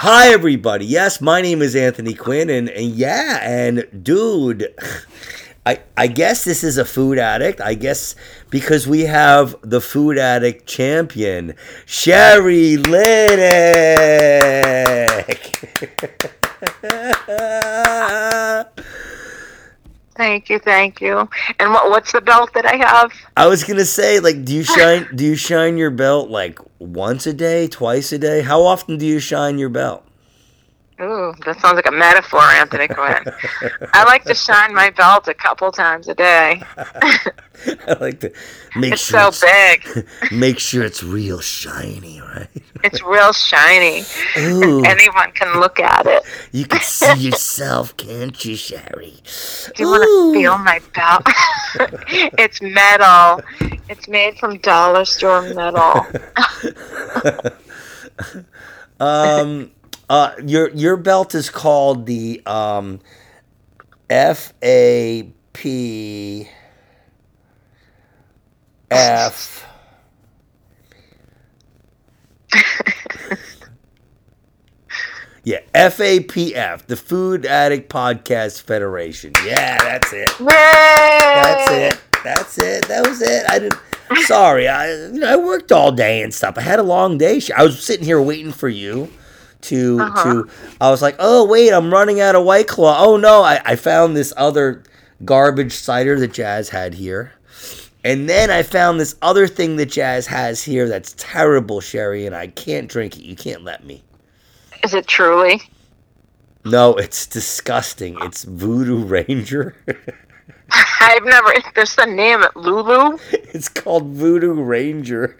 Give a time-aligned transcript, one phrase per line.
[0.00, 0.84] Hi, everybody.
[0.84, 4.74] Yes, my name is Anthony Quinn, and, and yeah, and dude,
[5.64, 7.62] I I guess this is a food addict.
[7.62, 8.14] I guess
[8.50, 11.54] because we have the food addict champion,
[11.86, 13.86] Sherry Liddick.
[20.16, 21.28] Thank you, thank you.
[21.58, 23.12] And what what's the belt that I have?
[23.36, 25.08] I was gonna say, like, do you shine?
[25.14, 28.42] do you shine your belt like once a day, twice a day?
[28.42, 30.04] How often do you shine your belt?
[30.98, 33.22] Ooh, that sounds like a metaphor, Anthony Quinn.
[33.92, 36.62] I like to shine my belt a couple times a day.
[36.76, 38.32] I like to
[38.76, 40.06] make it's sure so big.
[40.32, 42.48] make sure it's real shiny, right?
[42.82, 44.04] It's real shiny.
[44.38, 44.84] Ooh.
[44.84, 46.22] Anyone can look at it.
[46.52, 49.16] You can see yourself, can't you, Sherry?
[49.74, 51.26] Do you want to feel my belt?
[52.38, 53.42] it's metal.
[53.90, 56.06] It's made from dollar store metal.
[58.98, 59.70] Um,
[60.08, 63.00] uh, your your belt is called the um,
[64.08, 66.48] F A P
[68.90, 69.64] F.
[75.46, 79.32] Yeah, FAPF, the Food Addict Podcast Federation.
[79.44, 80.28] Yeah, that's it.
[80.40, 82.00] That's it.
[82.24, 82.88] That's it.
[82.88, 83.44] That was it.
[83.48, 83.80] I didn't.
[84.24, 86.58] Sorry, I you know I worked all day and stuff.
[86.58, 87.40] I had a long day.
[87.56, 89.08] I was sitting here waiting for you
[89.62, 90.22] to Uh-huh.
[90.24, 90.50] to.
[90.80, 92.96] I was like, oh wait, I'm running out of White Claw.
[93.04, 94.82] Oh no, I, I found this other
[95.24, 97.32] garbage cider that Jazz had here,
[98.04, 102.34] and then I found this other thing that Jazz has here that's terrible, Sherry, and
[102.36, 103.22] I can't drink it.
[103.22, 104.02] You can't let me.
[104.84, 105.62] Is it truly?
[106.64, 108.16] No, it's disgusting.
[108.22, 109.76] It's Voodoo Ranger.
[111.00, 111.52] I've never.
[111.74, 115.36] There's the name it Lulu, it's called Voodoo Ranger.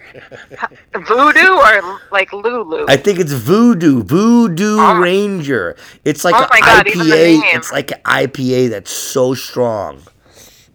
[0.94, 2.86] Voodoo, or like Lulu.
[2.88, 4.98] I think it's Voodoo, Voodoo Oh.
[4.98, 5.76] Ranger.
[6.04, 7.40] It's like Oh an God, IPA.
[7.54, 10.02] It's like an IPA that's so strong.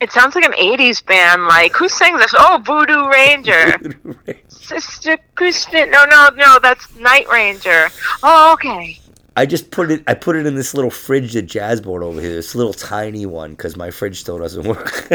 [0.02, 1.46] It sounds like an '80s band.
[1.46, 2.34] Like who sang this?
[2.38, 3.78] Oh, Voodoo Ranger.
[3.78, 4.40] Voodoo Ranger.
[4.50, 5.92] Sister Christian.
[5.92, 6.60] No, no, no.
[6.62, 7.90] That's Night Ranger.
[8.24, 8.98] Oh, okay.
[9.36, 10.04] I just put it.
[10.08, 12.36] I put it in this little fridge that Jazz bought over here.
[12.36, 15.08] This little tiny one because my fridge still doesn't work.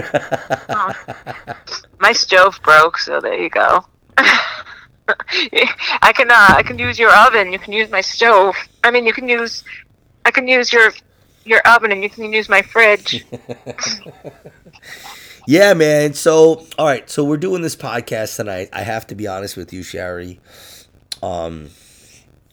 [0.69, 0.95] Oh.
[1.99, 3.85] My stove broke, so there you go.
[4.19, 7.53] I can uh, I can use your oven.
[7.53, 8.55] You can use my stove.
[8.85, 9.65] I mean, you can use
[10.25, 10.93] I can use your
[11.45, 13.25] your oven, and you can use my fridge.
[15.47, 16.15] yeah, man.
[16.15, 17.09] So, all right.
[17.09, 18.69] So we're doing this podcast tonight.
[18.73, 20.41] I have to be honest with you, Sherry.
[21.23, 21.71] Um,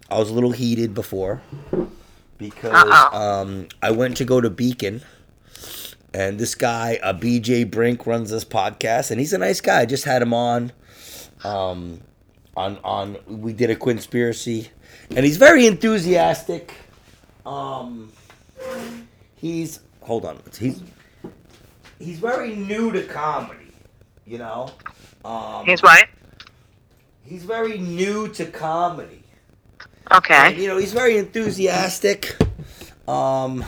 [0.10, 1.42] I was a little heated before
[2.38, 5.02] because um, I went to go to Beacon,
[6.14, 9.82] and this guy, uh, BJ Brink, runs this podcast, and he's a nice guy.
[9.82, 10.72] I just had him on.
[11.44, 12.02] Um,
[12.56, 14.70] on on we did a conspiracy,
[15.10, 16.74] and he's very enthusiastic.
[17.46, 18.12] Um,
[19.36, 20.40] he's hold on.
[20.58, 20.82] He's
[22.00, 23.60] he's very new to comedy.
[24.26, 24.72] You know.
[25.26, 26.08] Um, He's what?
[27.26, 29.23] he's very new to comedy.
[30.12, 30.60] Okay.
[30.62, 32.36] You know, he's very enthusiastic.
[33.08, 33.64] Um,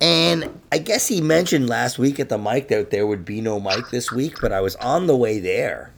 [0.00, 3.60] and I guess he mentioned last week at the mic that there would be no
[3.60, 5.92] mic this week, but I was on the way there,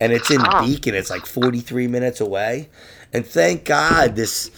[0.00, 0.64] and it's in Oh.
[0.64, 0.94] Beacon.
[0.94, 2.68] It's like forty three minutes away,
[3.12, 4.50] and thank God this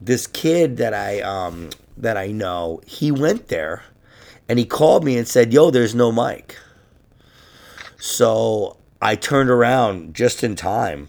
[0.00, 3.82] this kid that I um that I know he went there,
[4.48, 6.56] and he called me and said, "Yo, there's no mic."
[7.98, 11.08] So I turned around just in time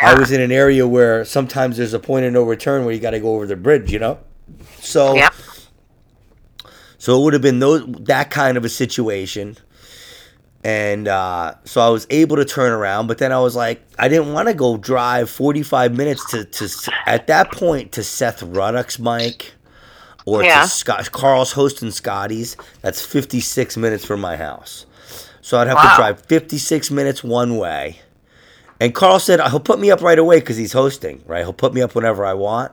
[0.00, 2.94] because I was in an area where sometimes there's a point of no return where
[2.94, 4.18] you got to go over the bridge, you know.
[4.80, 5.32] So Yep.
[6.98, 9.56] so it would have been those that kind of a situation.
[10.62, 14.08] And uh, so I was able to turn around, but then I was like, I
[14.08, 18.98] didn't want to go drive 45 minutes to, to at that point to Seth Ruddock's
[18.98, 19.52] mic
[20.26, 20.62] or Yeah.
[20.64, 22.58] to Scott, Carl's hosting Scotty's.
[22.82, 24.84] That's 56 minutes from my house.
[25.40, 25.90] So I'd have Wow.
[25.92, 28.00] to drive 56 minutes one way.
[28.80, 31.40] And Carl said he'll put me up right away because he's hosting, right?
[31.44, 32.72] He'll put me up whenever I want.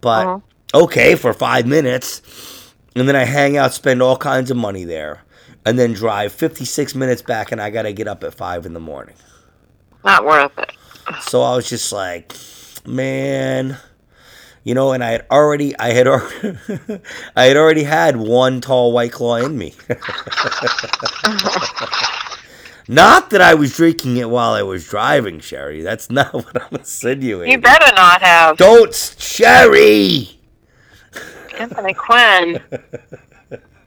[0.00, 0.42] But Mhm.
[0.72, 2.22] okay, for five minutes.
[2.96, 5.22] And then I hang out, spend all kinds of money there,
[5.66, 8.72] and then drive 56 minutes back, and I got to get up at five in
[8.72, 9.16] the morning.
[10.04, 10.70] Not worth it.
[11.22, 12.32] So I was just like,
[12.86, 13.76] man,
[14.62, 16.56] you know, and I had already, I had already,
[17.36, 19.74] I had already had one tall white claw in me.
[22.88, 25.82] not that I was drinking it while I was driving, Sherry.
[25.82, 27.52] That's not what I'm insinuating.
[27.52, 30.38] You better not have Don't, Sherry.
[31.58, 32.60] Anthony Quinn.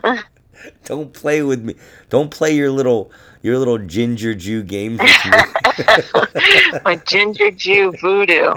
[0.86, 1.76] Don't play with me.
[2.10, 3.12] Don't play your little,
[3.42, 6.80] your little ginger Jew games with me.
[6.86, 8.56] My ginger Jew voodoo.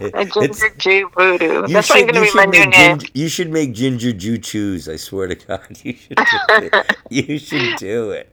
[0.00, 1.66] A It's- ginger Jew voodoo.
[1.66, 2.98] That's should, gonna be my new name.
[2.98, 4.88] ginger, you should make ginger Jew choose.
[4.88, 6.24] I swear to God, you should do
[6.72, 6.96] it.
[7.10, 8.30] you should do it.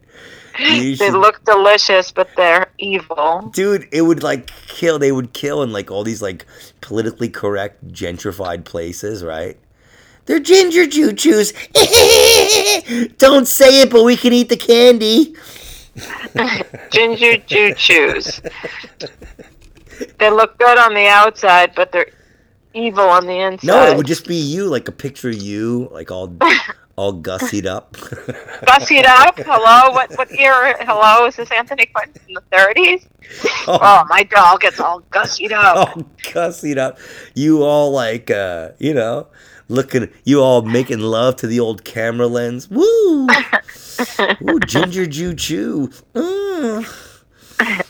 [0.57, 3.51] They should look delicious, but they're evil.
[3.53, 6.45] dude it would like kill they would kill in like all these like
[6.81, 9.57] politically correct gentrified places right
[10.27, 11.53] they're ginger Jew chews.
[13.17, 15.33] Don't say it, but we can eat the candy.
[16.91, 18.41] Ginger Jew chews.
[20.19, 22.11] They look good on the outside, but they're
[22.73, 23.67] evil on the inside.
[23.67, 26.27] No, it would just be you, like a picture of you, like all
[26.97, 27.93] all gussied up.
[28.67, 29.37] Gussied up.
[29.37, 30.75] Hello, what what year?
[30.79, 33.07] Hello, is this Anthony Quinn in the thirties?
[33.67, 35.77] oh, Oh, my doll gets all gussied up.
[35.95, 36.97] all gussied up.
[37.35, 39.27] You all like uh, you know,
[39.69, 42.67] looking you all making love to the old camera lens.
[42.69, 43.27] Woo!
[44.41, 45.89] Ooh, ginger Jew chew.
[46.15, 47.83] Mm.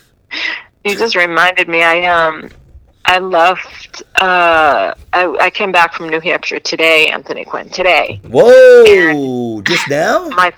[0.86, 1.84] You just reminded me.
[1.84, 2.50] I um,
[3.10, 4.04] I left.
[4.16, 7.70] Uh, I I came back from New Hampshire today, Anthony Quinn.
[7.70, 9.62] Today, Whoa!
[9.62, 10.28] Just now?
[10.30, 10.52] my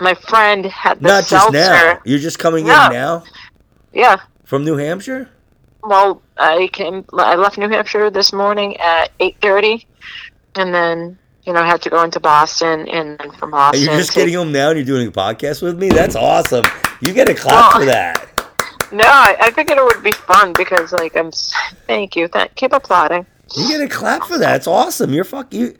[0.00, 1.98] my friend had the Not just now.
[2.04, 3.24] You're just coming in now
[3.92, 4.16] Yeah.
[4.44, 5.28] from New Hampshire?
[5.82, 7.04] Well, I came.
[7.12, 9.86] I left New Hampshire this morning at eight thirty,
[10.54, 13.84] and then you know I had to go into Boston, and then from Are Boston.
[13.88, 15.88] You're just to- getting home now and you're doing a podcast with me?
[15.88, 16.64] That's awesome.
[17.00, 17.78] You get a clap Oh.
[17.80, 18.24] for that.
[18.90, 21.30] No, I, I figured it would be fun because like I'm.
[21.86, 22.28] Thank you.
[22.28, 22.54] Thank.
[22.54, 23.26] Keep applauding.
[23.56, 24.56] You get a clap for that.
[24.56, 25.12] It's awesome.
[25.12, 25.76] You're fuck you.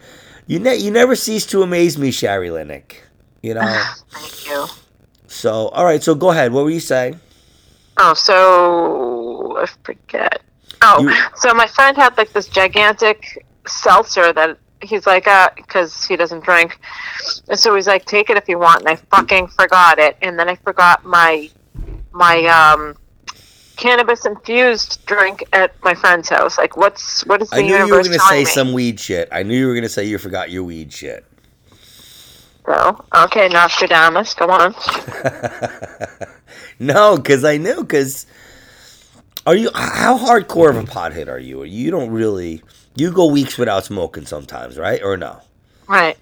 [0.46, 2.96] You ne- you never cease to amaze me, Sherry Linick.
[3.42, 3.84] You know.
[4.10, 4.66] Thank you.
[5.26, 6.02] So all right.
[6.02, 6.52] So go ahead.
[6.52, 7.20] What were you saying?
[7.98, 10.40] Oh, so I forget.
[10.82, 16.04] Oh, You- so my friend had like this gigantic seltzer that he's like, uh, because
[16.04, 16.78] he doesn't drink,
[17.48, 20.38] and so he's like, take it if you want, and I fucking forgot it, and
[20.38, 21.50] then I forgot my
[22.12, 22.96] my um
[23.76, 26.58] cannabis infused drink at my friend's house.
[26.58, 28.44] Like, what's what is the I knew you were gonna say me?
[28.44, 29.28] some weed shit.
[29.32, 31.24] I knew you were gonna say you forgot your weed shit.
[32.66, 34.74] So, okay, Nostradamus, go on.
[36.78, 37.76] no, because I knew.
[37.76, 38.26] Because
[39.46, 39.70] are you?
[39.74, 41.62] How hardcore of a pothead are you?
[41.64, 42.62] You don't really.
[42.94, 45.02] You go weeks without smoking sometimes, right?
[45.02, 45.40] Or no?
[45.86, 46.18] Right.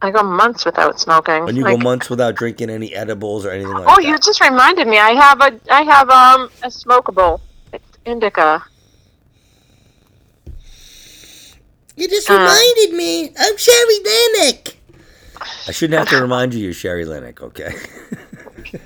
[0.00, 1.48] I go months without smoking.
[1.48, 3.98] And you Like- go months without drinking any edibles or anything like Oh, that.
[3.98, 4.98] Oh, you just reminded me.
[4.98, 7.40] I have a I have um a smokable.
[7.72, 8.62] It's indica.
[11.96, 12.34] You just Uh.
[12.34, 13.32] reminded me.
[13.38, 14.74] I'm Sherry Linick.
[15.66, 17.74] I shouldn't have to remind you you're Sherry Linick, okay?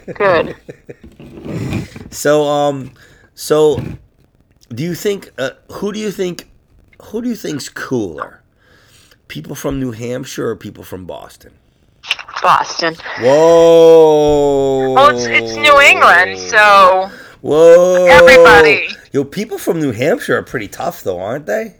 [0.14, 0.56] Good.
[2.10, 2.92] so, um,
[3.34, 3.80] so,
[4.68, 6.50] do you think, uh, who do you think,
[7.04, 8.41] who do you think's cooler?
[9.32, 11.54] People from New Hampshire or people from Boston?
[12.42, 12.94] Boston.
[13.18, 14.92] Whoa!
[14.92, 18.04] Well, it's it's New England, so Whoa!
[18.10, 18.88] everybody.
[19.10, 21.76] Yo, people from New Hampshire are pretty tough, though, aren't they?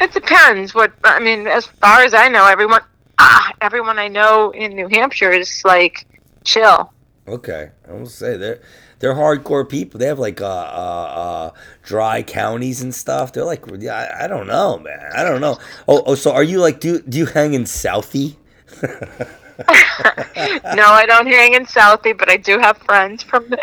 [0.00, 0.74] it depends.
[0.74, 2.80] What I mean, as far as I know, everyone
[3.18, 6.04] ah everyone I know in New Hampshire is like
[6.42, 6.92] chill.
[7.28, 8.60] Okay, I will say they're
[8.98, 9.98] they're hardcore people.
[9.98, 11.50] They have like uh, uh, uh,
[11.82, 13.32] dry counties and stuff.
[13.32, 15.10] They're like, yeah, I, I don't know, man.
[15.14, 15.58] I don't know.
[15.88, 18.36] Oh, oh, so are you like do do you hang in Southie?
[18.82, 18.86] no,
[19.68, 23.54] I don't hang in Southie, but I do have friends from.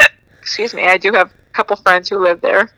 [0.42, 2.72] Excuse me, I do have a couple friends who live there.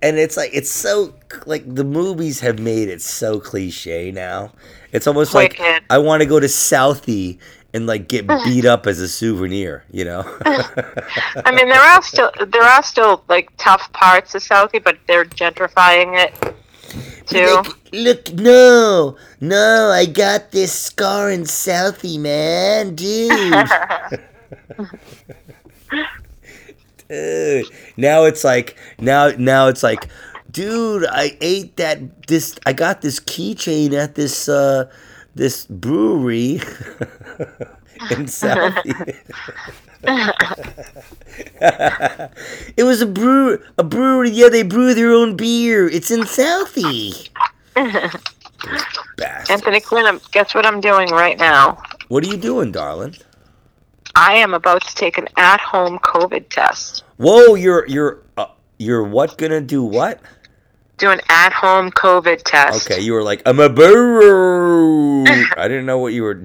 [0.00, 1.14] And it's like it's so
[1.44, 4.52] like the movies have made it so cliche now.
[4.92, 7.38] It's almost like I want to go to Southie
[7.74, 9.84] and like get beat up as a souvenir.
[9.90, 10.38] You know?
[10.44, 15.24] I mean, there are still there are still like tough parts of Southie, but they're
[15.24, 16.56] gentrifying it
[17.26, 17.62] too.
[17.62, 23.30] Like, look, no, no, I got this scar in Southie, man, dude.
[27.08, 27.66] Dude.
[27.96, 30.08] Now it's like now now it's like,
[30.50, 34.90] dude, I ate that this I got this keychain at this uh
[35.34, 36.54] this brewery
[38.10, 39.16] in Southie.
[42.76, 45.88] it was a brew a brewery, yeah, they brew their own beer.
[45.88, 47.28] It's in Southie.
[49.50, 51.82] Anthony Quinn, um, guess what I'm doing right now?
[52.08, 53.16] What are you doing, darling?
[54.14, 57.04] I am about to take an at-home COVID test.
[57.18, 58.46] Whoa, you're you're uh,
[58.78, 60.20] you're what gonna do what?
[60.98, 62.90] Do an at-home COVID test.
[62.90, 65.22] Okay, you were like, I'm a burro.
[65.56, 66.42] I didn't know what you were.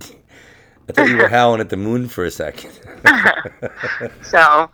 [0.87, 2.71] I thought you were howling at the moon for a second.
[4.21, 4.69] So,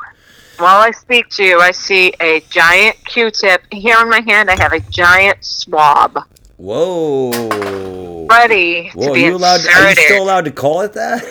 [0.57, 3.63] while I speak to you, I see a giant Q-tip.
[3.71, 6.19] Here in my hand, I have a giant swab
[6.57, 8.27] Whoa.
[8.27, 9.61] ready Whoa, to are you allowed?
[9.65, 11.23] Are you still allowed to call it that?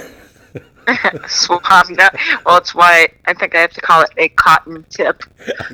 [1.28, 1.88] swab.
[1.90, 2.08] No,
[2.46, 5.22] well, it's why I think I have to call it a cotton tip.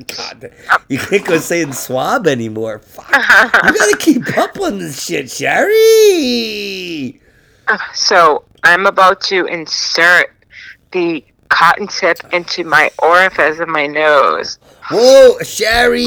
[0.07, 0.51] God,
[0.89, 2.79] you can't go saying swab anymore.
[2.79, 3.09] Fuck.
[3.09, 3.17] You
[3.73, 7.21] gotta keep up on this shit, Sherry.
[7.67, 10.31] Uh, so I'm about to insert
[10.91, 14.59] the cotton tip into my orifice of my nose.
[14.91, 16.05] Whoa, Sherry!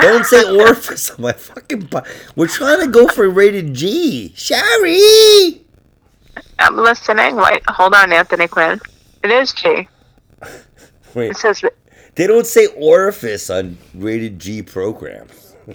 [0.00, 1.80] Don't say orifice on my fucking.
[1.90, 2.00] Bu-
[2.36, 5.62] We're trying to go for rated G, Sherry.
[6.58, 7.36] I'm listening.
[7.36, 8.80] Wait, hold on, Anthony Quinn.
[9.22, 9.88] It is G.
[11.14, 11.64] Wait, It says
[12.14, 15.54] they don't say orifice on rated G programs.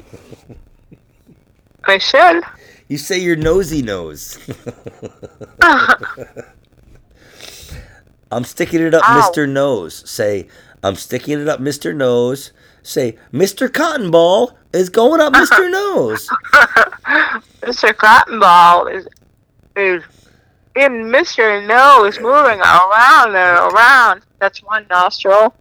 [1.85, 2.43] I should.
[2.87, 4.37] You say your nosy nose.
[8.31, 9.21] I'm sticking it up, oh.
[9.21, 9.31] Ow.
[9.31, 9.47] Mr.
[9.49, 10.09] Nose.
[10.09, 10.47] Say,
[10.83, 11.95] I'm sticking it up, Mr.
[11.95, 12.51] Nose.
[12.81, 13.71] Say, Mr.
[13.71, 15.71] Cotton Ball is going up, Mr.
[15.71, 16.27] Nose.
[17.61, 17.95] Mr.
[17.95, 19.07] Cotton Ball is
[19.75, 20.03] is
[20.75, 21.65] in Mr.
[21.67, 24.21] Nose moving around and around.
[24.39, 25.53] That's one nostril.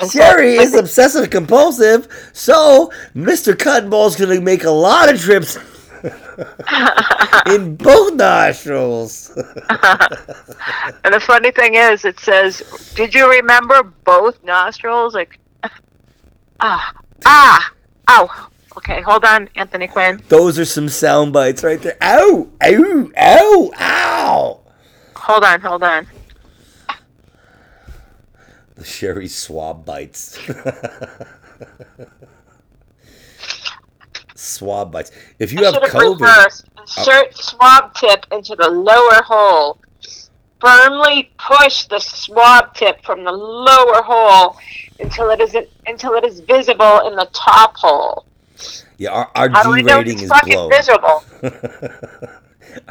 [0.00, 3.58] And so- Sherry is obsessive compulsive, so Mr.
[3.58, 5.56] Cotton Ball's gonna make a lot of trips
[7.46, 9.30] in both nostrils.
[11.04, 12.62] And the funny thing is, it says,
[12.94, 15.38] "Did you remember both nostrils?" Like,
[16.60, 16.92] ah,
[17.24, 17.72] ah,
[18.08, 18.49] ow.
[18.80, 20.22] Okay, hold on, Anthony Quinn.
[20.28, 21.98] Those are some sound bites right there.
[22.00, 22.48] Ow!
[22.62, 23.10] Ow!
[23.14, 23.70] Ow!
[23.78, 24.60] Ow!
[25.16, 26.06] Hold on, hold on.
[28.76, 30.38] The Sherry swab bites.
[34.34, 35.10] swab bites.
[35.38, 36.64] If you have have COVID, reversed.
[36.78, 36.80] Oh.
[36.80, 39.78] Insert swab tip into the lower hole.
[40.58, 44.56] Firmly push the swab tip from the lower hole
[44.98, 45.54] until it is
[45.86, 48.24] until it is visible in the top hole.
[49.00, 50.70] Yeah, our, our How do I G rating is blown.
[50.70, 51.24] visible?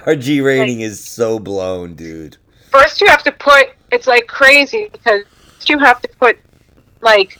[0.08, 2.38] our G rating is so blown, dude.
[2.72, 3.68] First, you have to put.
[3.92, 5.22] It's like crazy because
[5.68, 6.40] you have to put
[7.02, 7.38] like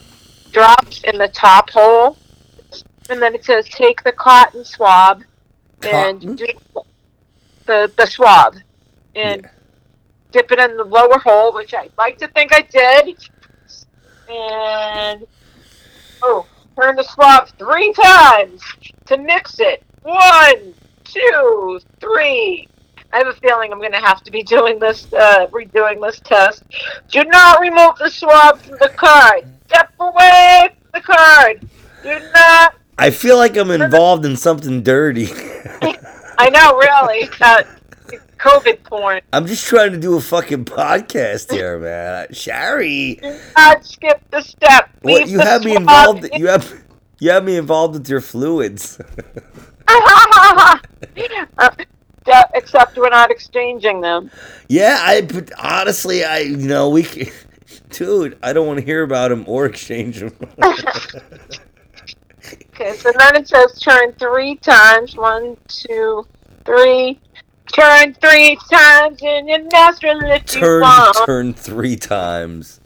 [0.52, 2.16] drops in the top hole,
[3.08, 5.24] and then it says take the cotton swab
[5.82, 6.46] and do
[7.66, 8.54] the the swab
[9.16, 9.50] and Yeah.
[10.30, 13.16] dip it in the lower hole, which I like to think I did.
[14.28, 15.26] And
[16.22, 16.46] oh,
[16.80, 18.62] turn the swab three times
[19.06, 19.82] to mix it.
[20.02, 22.68] One, two, three.
[23.12, 26.20] I have a feeling I'm going to have to be doing this, uh, redoing this
[26.20, 26.62] test.
[27.10, 29.46] Do not remove the swab from the card.
[29.66, 31.68] Step away from the card.
[32.02, 32.74] Do not.
[32.96, 35.28] I feel like I'm involved in something dirty.
[36.38, 37.28] I know, really.
[37.40, 37.62] Uh,
[38.40, 39.20] COVID porn.
[39.32, 42.28] I'm just trying to do a fucking podcast here, man.
[42.32, 44.88] Sherry, Do not skip the step.
[45.02, 46.24] what you have me involved?
[46.24, 46.72] in- You have
[47.18, 48.98] you have me involved with your fluids.
[49.88, 50.78] uh,
[52.26, 54.30] yeah, except we're not exchanging them.
[54.68, 57.06] yeah, I but honestly, I you know we,
[57.90, 60.34] dude, I don't want to hear about them or exchange them.
[62.74, 65.14] Okay, so then it says turn three times.
[65.14, 66.26] One, two,
[66.64, 67.20] three.
[67.72, 71.16] Turn three times in your nostril if you turn want.
[71.26, 72.80] turn three times.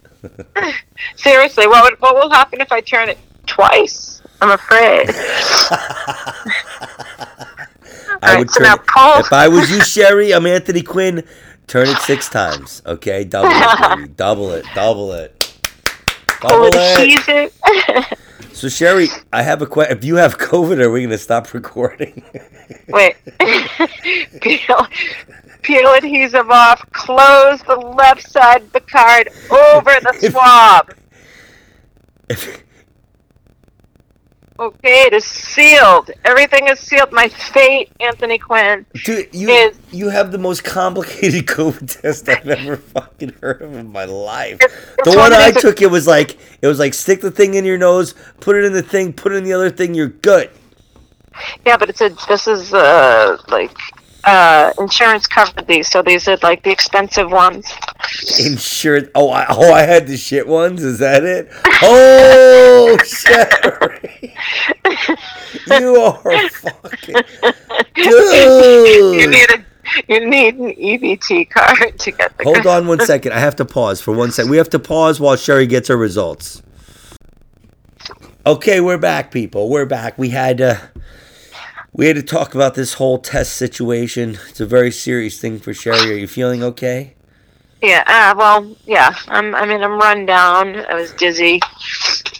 [1.16, 4.22] Seriously, what would, what will happen if I turn it twice?
[4.40, 5.06] I'm afraid.
[8.22, 10.32] I Alright, would so turn now it, Paul- if I was you, Sherry.
[10.32, 11.24] I'm Anthony Quinn.
[11.66, 13.24] Turn it six times, okay?
[13.24, 14.08] Double it, baby.
[14.16, 15.60] double it, double it,
[16.40, 18.18] double it.
[18.64, 19.98] So Sherry, I have a question.
[19.98, 22.24] If you have COVID, are we going to stop recording?
[22.88, 23.14] Wait.
[24.40, 24.86] peel,
[25.60, 26.90] peel adhesive off.
[26.92, 30.94] Close the left side of the card over the If- swab.
[32.30, 32.64] If-
[34.56, 36.12] Okay, it is sealed.
[36.24, 37.10] Everything is sealed.
[37.10, 38.86] My fate, Anthony Quinn.
[39.04, 43.74] Dude, you Is- you have the most complicated COVID test I've ever fucking heard of
[43.74, 44.60] in my life.
[44.62, 47.64] It's- The one I took, it was like it was like stick the thing in
[47.64, 50.50] your nose, put it in the thing, put it in the other thing, you're good.
[51.66, 52.10] Yeah, but it's a.
[52.28, 53.72] This is uh like
[54.26, 57.72] uh insurance covered these, so these are like the expensive ones.
[58.38, 59.10] Insured.
[59.14, 60.82] Oh, I, oh, I had the shit ones.
[60.82, 61.48] Is that it?
[61.82, 64.34] Oh, Sherry,
[65.80, 67.16] you are fucking
[67.96, 69.64] you need a.
[70.08, 72.44] You need an EBT card to get the.
[72.44, 73.32] Hold on one second.
[73.32, 74.50] I have to pause for one second.
[74.50, 76.62] We have to pause while Sherry gets her results.
[78.46, 79.68] Okay, we're back, people.
[79.68, 80.18] We're back.
[80.18, 80.76] We had uh,
[81.94, 84.38] we had to talk about this whole test situation.
[84.48, 86.12] It's a very serious thing for Sherry.
[86.12, 87.14] Are you feeling okay?
[87.80, 88.02] Yeah.
[88.06, 89.14] Uh, well, yeah.
[89.28, 89.54] I'm.
[89.54, 90.76] I mean, I'm run down.
[90.86, 91.60] I was dizzy,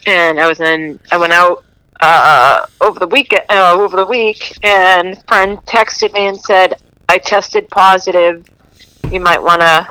[0.07, 0.99] and I was in.
[1.13, 1.65] I went out
[2.01, 3.33] uh over the week.
[3.49, 6.75] Uh, over the week, and friend texted me and said
[7.09, 8.49] I tested positive.
[9.11, 9.87] You might want to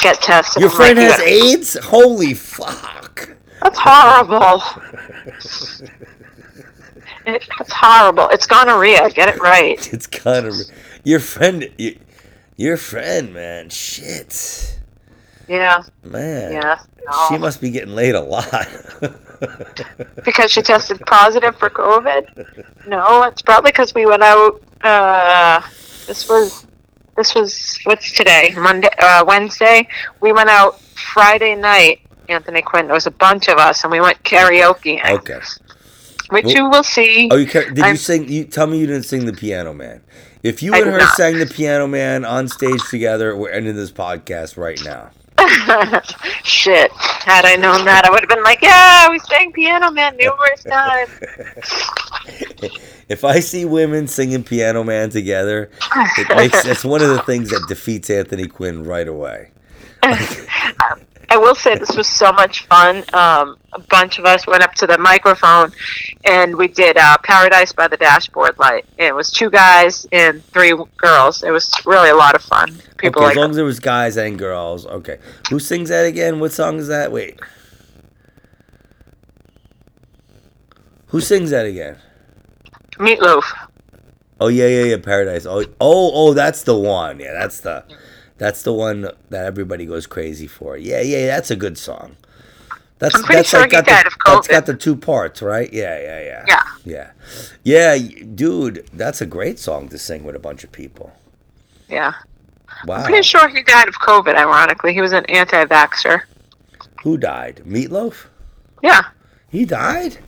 [0.00, 0.60] get tested.
[0.60, 1.74] Your I'm friend like, has AIDS?
[1.82, 3.30] Holy fuck.
[3.62, 4.62] That's horrible.
[7.28, 8.28] It, it's horrible.
[8.30, 9.10] It's gonorrhea.
[9.10, 9.78] Get it right.
[9.92, 10.54] It's of
[11.04, 11.70] your friend.
[11.76, 11.92] Your,
[12.56, 13.68] your friend, man.
[13.68, 14.78] Shit,
[15.46, 15.82] Yeah.
[16.02, 16.52] man.
[16.52, 16.78] Yeah.
[17.28, 18.66] She must be getting laid a lot.
[20.24, 22.86] because she tested positive for COVID.
[22.86, 24.62] No, it's probably because we went out.
[24.82, 25.60] Uh,
[26.06, 26.66] this was
[27.16, 28.52] this was what's today?
[28.56, 29.88] Monday, uh, Wednesday.
[30.20, 32.00] We went out Friday night.
[32.28, 32.86] Anthony Quinn.
[32.86, 35.40] There was a bunch of us, and we went karaoke, okay.
[36.30, 37.28] Which you will see.
[37.30, 38.28] Oh, you did you I'm- sing?
[38.28, 40.00] You tell me you didn't sing the Piano Man.
[40.42, 41.16] If you and her not.
[41.16, 45.10] sang the Piano Man on stage together, we're ending this podcast right now.
[46.44, 46.90] Shit.
[46.92, 50.62] Had I known that, I would have been like, yeah, we sang Piano Man numerous
[50.68, 51.10] times.
[53.08, 55.70] If I see women singing Piano Man together,
[56.18, 59.50] it makes it's one of the things that defeats Anthony Quinn right away.
[60.02, 62.98] Um, I will say this was so much fun.
[63.12, 65.72] Um, a bunch of us went up to the microphone
[66.24, 68.86] and we did uh, Paradise by the Dashboard Light.
[68.96, 71.42] It was two guys and three girls.
[71.42, 72.80] It was really a lot of fun.
[72.96, 74.86] People okay, like as long as there was guys and girls.
[74.86, 75.18] Okay,
[75.50, 76.40] who sings that again?
[76.40, 77.12] What song is that?
[77.12, 77.38] Wait,
[81.08, 81.98] who sings that again?
[82.98, 83.44] Meatloaf.
[84.40, 84.96] Oh yeah, yeah, yeah.
[84.98, 85.46] Paradise.
[85.46, 86.34] Oh, oh, oh.
[86.34, 87.20] That's the one.
[87.20, 87.84] Yeah, that's the,
[88.38, 90.76] that's the one that everybody goes crazy for.
[90.76, 91.26] Yeah, yeah.
[91.26, 92.16] That's a good song.
[92.98, 94.50] That's I'm pretty that's sure like he got died the, of that's COVID.
[94.50, 95.72] got the two parts, right?
[95.72, 96.44] Yeah, yeah, yeah.
[96.84, 97.10] Yeah.
[97.62, 98.88] Yeah, yeah, dude.
[98.92, 101.12] That's a great song to sing with a bunch of people.
[101.88, 102.14] Yeah.
[102.86, 102.96] Wow.
[102.96, 104.94] I'm pretty sure he died of COVID, ironically.
[104.94, 106.22] He was an anti vaxxer.
[107.02, 107.62] Who died?
[107.64, 108.26] Meatloaf.
[108.82, 109.02] Yeah.
[109.48, 110.18] He died.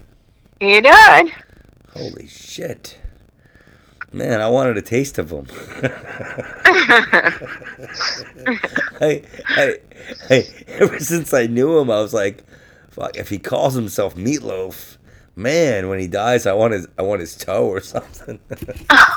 [0.60, 1.32] He died.
[1.94, 2.98] Holy shit.
[4.12, 5.46] Man, I wanted a taste of him.
[9.00, 9.76] I, I,
[10.28, 12.42] I, ever since I knew him, I was like,
[12.90, 14.96] "Fuck!" If he calls himself Meatloaf,
[15.36, 18.40] man, when he dies, I want his, I want his toe or something.
[18.90, 19.14] I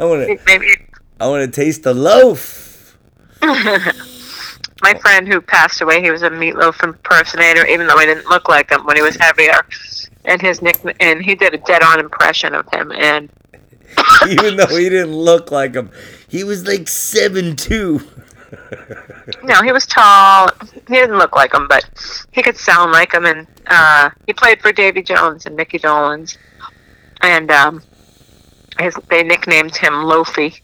[0.00, 0.38] want to,
[1.20, 2.96] I want to taste the loaf.
[4.82, 8.48] my friend who passed away, he was a meatloaf impersonator, even though he didn't look
[8.48, 9.60] like him when he was heavier.
[10.24, 12.92] And his nick and he did a dead-on impression of him.
[12.92, 13.30] And
[14.28, 15.90] Even though he didn't look like him,
[16.28, 18.00] he was like seven two.
[19.42, 20.50] no, he was tall.
[20.72, 21.84] He didn't look like him, but
[22.32, 23.24] he could sound like him.
[23.24, 26.36] And uh, he played for Davy Jones and Mickey Dolenz.
[27.22, 27.82] And um,
[28.78, 30.60] his, they nicknamed him Loafy,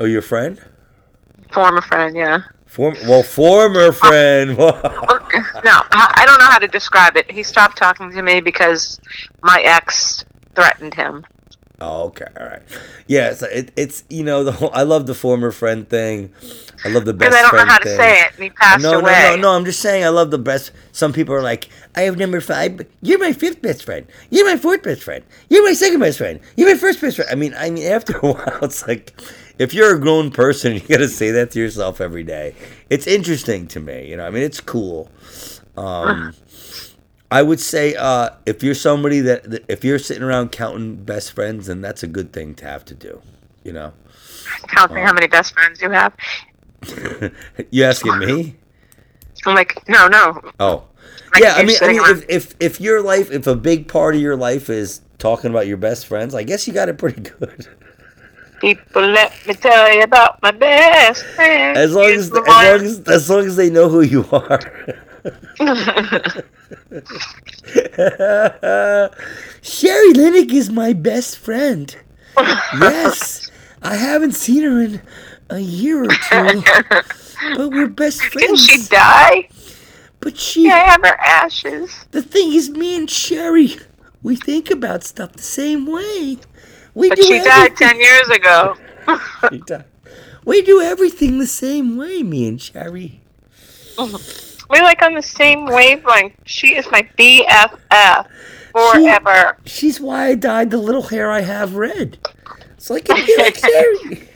[0.00, 0.60] Oh, your friend?
[1.54, 2.16] Former friend.
[2.16, 2.40] Yeah.
[2.66, 4.58] Form, well, former uh, friend.
[4.58, 7.30] no, I I don't know how to describe it.
[7.30, 9.00] He stopped talking to me because
[9.42, 10.24] my ex
[10.56, 11.24] threatened him.
[11.80, 12.62] Oh, okay, all right.
[13.06, 16.32] Yeah, it's it, it's you know the whole, I love the former friend thing.
[16.84, 17.32] I love the best friend.
[17.32, 17.96] Because I don't know how to thing.
[17.96, 19.12] say it, and he passed no, away.
[19.12, 19.50] no, no, no.
[19.50, 20.72] I'm just saying I love the best.
[20.92, 22.80] Some people are like, I have number five.
[23.02, 24.06] You're my fifth best friend.
[24.30, 25.24] You're my fourth best friend.
[25.48, 26.40] You're my second best friend.
[26.56, 27.30] You're my first best friend.
[27.30, 29.12] I mean, I mean, after a while, it's like,
[29.58, 32.54] if you're a grown person, you gotta say that to yourself every day.
[32.90, 34.08] It's interesting to me.
[34.08, 35.10] You know, I mean, it's cool.
[35.76, 36.34] Um,
[37.30, 41.66] I would say uh, if you're somebody that, if you're sitting around counting best friends,
[41.66, 43.20] then that's a good thing to have to do.
[43.64, 43.92] You know,
[44.68, 46.14] Counting how many best friends you have.
[47.70, 48.56] you asking me?
[49.46, 50.40] I'm like, no, no.
[50.60, 50.84] Oh,
[51.32, 51.54] Like, yeah.
[51.56, 54.36] I mean, I mean, if, if if your life, if a big part of your
[54.36, 57.68] life is talking about your best friends, I guess you got it pretty good.
[58.60, 61.76] People, let me tell you about my best friend.
[61.76, 64.60] As long as as long as as long as they know who you are.
[69.62, 71.94] Sherry Linick is my best friend.
[72.38, 73.50] Yes,
[73.82, 75.00] I haven't seen her in
[75.50, 76.62] a year or two,
[77.56, 78.66] but we're best friends.
[78.66, 79.48] Didn't she die?
[80.20, 82.06] But she, Yeah, I have her ashes.
[82.10, 83.76] the thing is, me and Sherry,
[84.22, 86.38] we think about stuff the same way.
[86.94, 88.76] We But do she died ten years ago.
[89.50, 89.84] She died.
[90.46, 93.20] We do everything the same way, me and Sherry.
[93.98, 96.34] We're like on the same wavelength.
[96.44, 98.26] She is my BFF
[98.72, 99.58] forever.
[99.66, 102.18] She's why I dyed the little hair I have red.
[102.78, 104.28] So I can be like Sherry.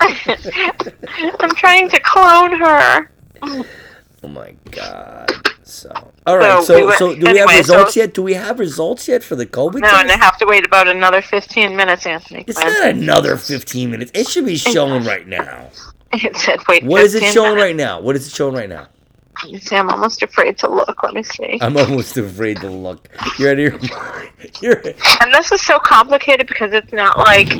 [0.00, 3.10] I'm trying to clone her.
[3.42, 5.30] Oh my god.
[5.68, 5.90] So
[6.28, 6.62] all right.
[6.62, 8.14] So So we went- so do we have results so- yet?
[8.14, 10.86] Do we have results yet for the COVID No, and I have to wait about
[10.86, 12.44] another 15 minutes, Anthony.
[12.46, 14.12] It's not another fifteen minutes.
[14.14, 15.70] It should be showing right now.
[16.12, 16.84] It said, wait.
[16.84, 17.62] What is it showing minutes.
[17.64, 18.00] right now?
[18.00, 18.86] What is it showing right now?
[19.60, 21.02] See, I'm almost afraid to look.
[21.02, 21.58] Let me see.
[21.60, 23.08] I'm almost afraid to look.
[23.38, 24.30] You're out of your mind.
[24.62, 24.80] You're
[25.20, 27.52] And this is so complicated because it's not like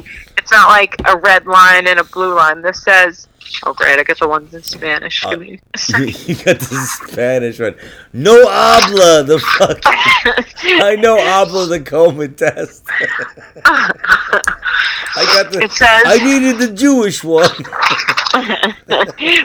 [0.47, 2.63] it's not like a red line and a blue line.
[2.63, 3.27] This says,
[3.65, 5.25] oh great, I get the ones in Spanish.
[5.25, 5.51] Uh, Give me
[5.99, 7.75] you, got the Spanish one.
[8.13, 9.81] No habla the fuck.
[9.85, 12.85] I know habla the Coleman test.
[13.65, 15.63] I got the.
[15.65, 17.51] It says- I needed the Jewish one.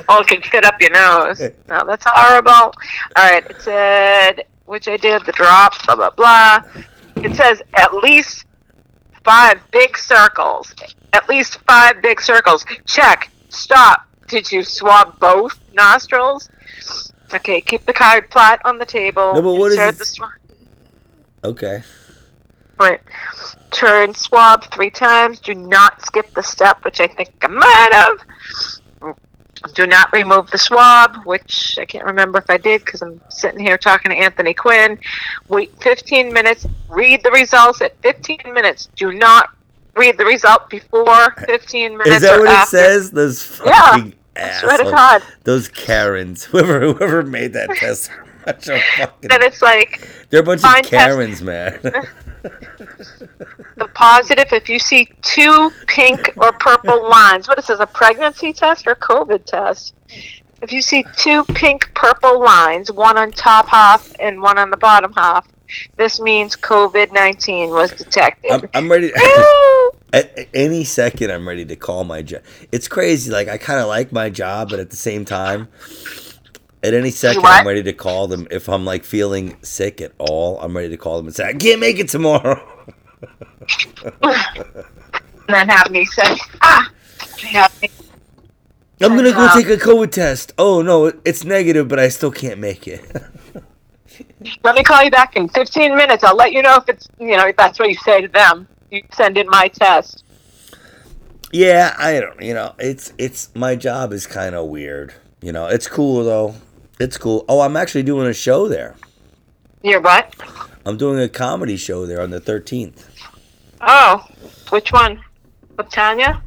[0.07, 1.39] oh, it can fit up your nose.
[1.67, 2.51] No, that's horrible.
[2.51, 2.73] All
[3.17, 6.61] right, it said, which I did, the drop, blah, blah, blah.
[7.15, 8.45] It says at least
[9.23, 10.73] five big circles.
[11.13, 12.65] At least five big circles.
[12.85, 13.29] Check.
[13.49, 14.07] Stop.
[14.27, 16.49] Did you swab both nostrils?
[17.33, 19.33] Okay, keep the card flat on the table.
[19.33, 21.83] No, but what is Insert the Okay.
[22.79, 23.01] Right.
[23.71, 25.39] Turn swab three times.
[25.39, 29.17] Do not skip the step, which I think I might have.
[29.73, 33.59] Do not remove the swab, which I can't remember if I did because I'm sitting
[33.59, 34.97] here talking to Anthony Quinn.
[35.49, 36.65] Wait 15 minutes.
[36.89, 38.89] Read the results at 15 minutes.
[38.95, 39.49] Do not
[39.95, 42.15] read the result before 15 minutes.
[42.17, 43.11] Is that what it says?
[43.11, 43.81] Those Yeah.
[43.91, 44.83] fucking I swear to.
[44.85, 45.23] God.
[45.43, 46.43] Those Karens.
[46.51, 49.29] Whoever whoever made that test are a bunch of fucking.
[49.29, 50.89] Then it's like They're a bunch of test.
[50.89, 51.79] Karens, man.
[53.81, 57.47] the positive if you see two pink or purple lines.
[57.47, 59.95] What is this, a pregnancy test or COVID test?
[60.61, 64.77] If you see two pink purple lines, one on top half and one on the
[64.77, 65.47] bottom half,
[65.97, 68.51] this means COVID 19 was detected.
[68.51, 69.11] I'm, I'm ready.
[69.15, 69.91] Woo!
[70.13, 72.43] At at any second, I'm ready to call my job.
[72.71, 73.31] It's crazy.
[73.31, 75.69] Like I kind of like my job, but at the same time,
[76.83, 77.61] at any second, what?
[77.61, 78.47] I'm ready to call them.
[78.51, 81.53] If I'm like feeling sick at all, I'm ready to call them and say I
[81.53, 82.61] can't make it tomorrow.
[83.21, 84.21] and
[85.47, 86.91] then have me say, ah,
[87.51, 87.89] have me.
[89.01, 90.53] I'm gonna go take a COVID test.
[90.57, 93.03] Oh no, it's negative, but I still can't make it.
[94.63, 96.23] Let me call you back in 15 minutes.
[96.23, 98.67] I'll let you know if it's, you know, if that's what you say to them.
[98.91, 100.23] You send in my test.
[101.51, 102.41] yeah, I don't.
[102.41, 105.13] You know, it's it's my job is kind of weird.
[105.41, 106.55] You know, it's cool though.
[106.99, 107.45] It's cool.
[107.47, 108.95] Oh, I'm actually doing a show there.
[109.81, 110.35] You're what?
[110.85, 113.10] I'm doing a comedy show there on the 13th.
[113.81, 114.25] Oh,
[114.69, 115.19] which one?
[115.77, 116.41] With Tanya?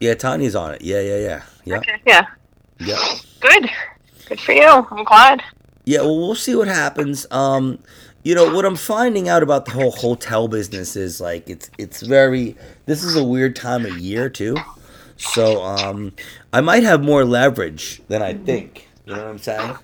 [0.00, 0.82] Yeah, Tanya's on it.
[0.82, 1.42] Yeah, yeah, yeah.
[1.64, 1.96] Yeah, Okay.
[2.06, 2.26] Yeah.
[2.80, 3.14] yeah.
[3.40, 3.70] Good.
[4.28, 4.66] Good for you.
[4.90, 5.42] I'm glad.
[5.84, 7.26] Yeah, well, we'll see what happens.
[7.30, 7.78] Um,
[8.22, 12.00] you know what I'm finding out about the whole hotel business is like it's it's
[12.02, 12.56] very.
[12.86, 14.56] This is a weird time of year too,
[15.18, 16.12] so um,
[16.52, 18.88] I might have more leverage than I think.
[19.04, 19.76] You know what I'm saying?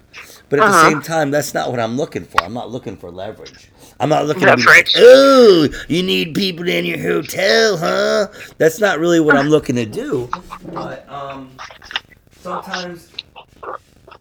[0.49, 0.73] But at Uh-huh.
[0.85, 2.43] the same time, that's not what I'm looking for.
[2.43, 3.69] I'm not looking for leverage.
[4.01, 8.29] I'm not looking to be like, oh, you need people in your hotel, huh?
[8.57, 10.31] That's not really what I'm looking to do.
[10.73, 11.51] But um,
[12.41, 13.11] sometimes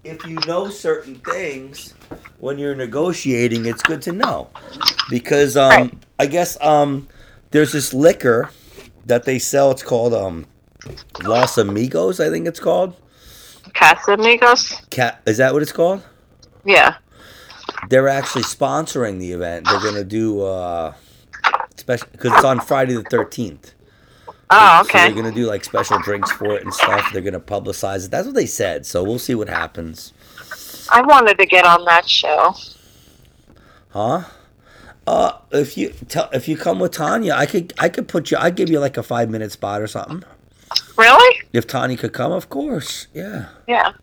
[0.03, 1.93] if you know certain things
[2.39, 4.49] when you're negotiating, it's good to know
[5.09, 5.93] because um, Right.
[6.19, 7.07] I guess um,
[7.51, 8.49] there's this liquor
[9.05, 9.71] that they sell.
[9.71, 10.45] It's called um,
[11.23, 12.95] Los Amigos, I think it's called.
[13.73, 14.89] Casamigos?
[14.89, 16.03] Cat, is that what it's called?
[16.65, 16.97] Yeah.
[17.87, 19.65] They're actually sponsoring the event.
[19.65, 20.93] They're gonna do uh,
[21.77, 23.73] special because it's on Friday the 13th.
[24.51, 24.99] Oh, okay.
[24.99, 27.11] So they're gonna do like special drinks for it and stuff.
[27.13, 28.11] They're gonna publicize it.
[28.11, 28.85] That's what they said.
[28.85, 30.13] So we'll see what happens.
[30.91, 32.55] I wanted to get on that show.
[33.89, 34.23] Huh?
[35.07, 38.37] Uh, if you tell if you come with Tanya, I could I could put you.
[38.37, 40.23] I'd give you like a five minute spot or something.
[40.97, 41.41] Really?
[41.53, 43.07] If Tanya could come, of course.
[43.13, 43.93] Yeah, Yeah.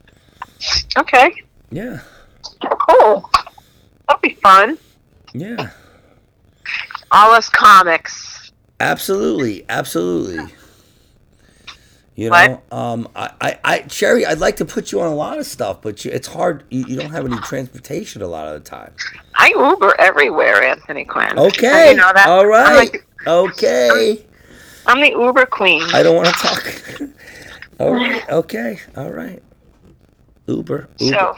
[0.96, 1.30] Okay.
[1.70, 2.00] yeah,
[2.88, 3.30] Cool.
[4.08, 4.78] That'll be fun.
[5.32, 5.70] yeah.
[7.10, 8.50] All us comics.
[8.80, 10.52] Absolutely, absolutely.
[12.16, 12.50] You What?
[12.50, 15.46] know, um, I, I, I, Sherry, I'd like to put you on a lot of
[15.46, 16.64] stuff, but you, it's hard.
[16.70, 18.92] You, you don't have any transportation a lot of the time.
[19.34, 21.38] I Uber everywhere, Anthony Quinn.
[21.38, 22.26] Okay, You know that?
[22.26, 22.88] all I'm,
[23.26, 24.24] okay.
[24.86, 25.82] I'm the Uber queen.
[25.92, 27.10] I don't want to talk.
[27.80, 29.42] all right, okay, all right.
[30.46, 31.36] Uber, Uber, So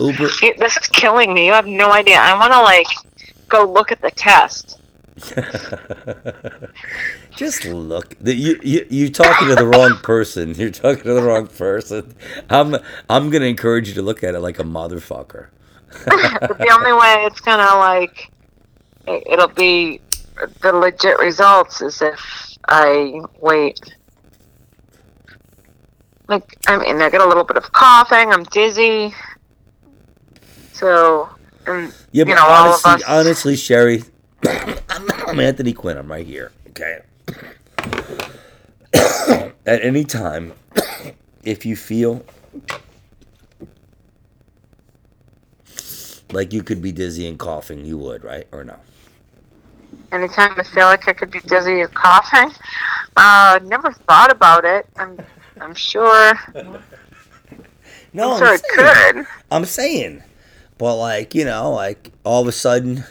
[0.00, 0.28] Uber.
[0.42, 1.46] it- this is killing me.
[1.46, 2.16] You have no idea.
[2.18, 2.86] I want to like
[3.48, 4.80] go look at the test.
[7.36, 8.14] Just look.
[8.22, 10.54] You you you're talking to the wrong person.
[10.54, 12.14] You're talking to the wrong person.
[12.50, 12.76] I'm
[13.08, 15.48] I'm gonna encourage you to look at it like a motherfucker.
[16.04, 18.30] the only way it's gonna like
[19.06, 20.00] it- it'll be
[20.62, 22.20] the legit results is if
[22.68, 23.78] I wait.
[26.28, 28.32] Like I mean, I get a little bit of coughing.
[28.32, 29.14] I'm dizzy.
[30.74, 31.28] So,
[31.66, 33.02] and Yeah, you know, all of honestly, us.
[33.08, 34.02] honestly, Sherry,
[34.44, 35.96] I'm, I'm Anthony Quinn.
[35.96, 36.50] I'm right here.
[36.70, 36.98] Okay.
[39.66, 40.52] At any time,
[41.44, 42.24] if you feel
[46.32, 48.46] like you could be dizzy and coughing, you would, right?
[48.50, 48.76] Or no?
[50.10, 52.50] anytime I feel like I could be dizzy and coughing,
[53.16, 54.86] Uh, never thought about it.
[54.96, 55.16] I'm,
[55.60, 56.34] I'm sure.
[58.12, 59.14] No, I'm sure I'm it saying.
[59.14, 59.26] could.
[59.52, 60.22] I'm saying.
[60.78, 63.04] But like, you know, like all of a sudden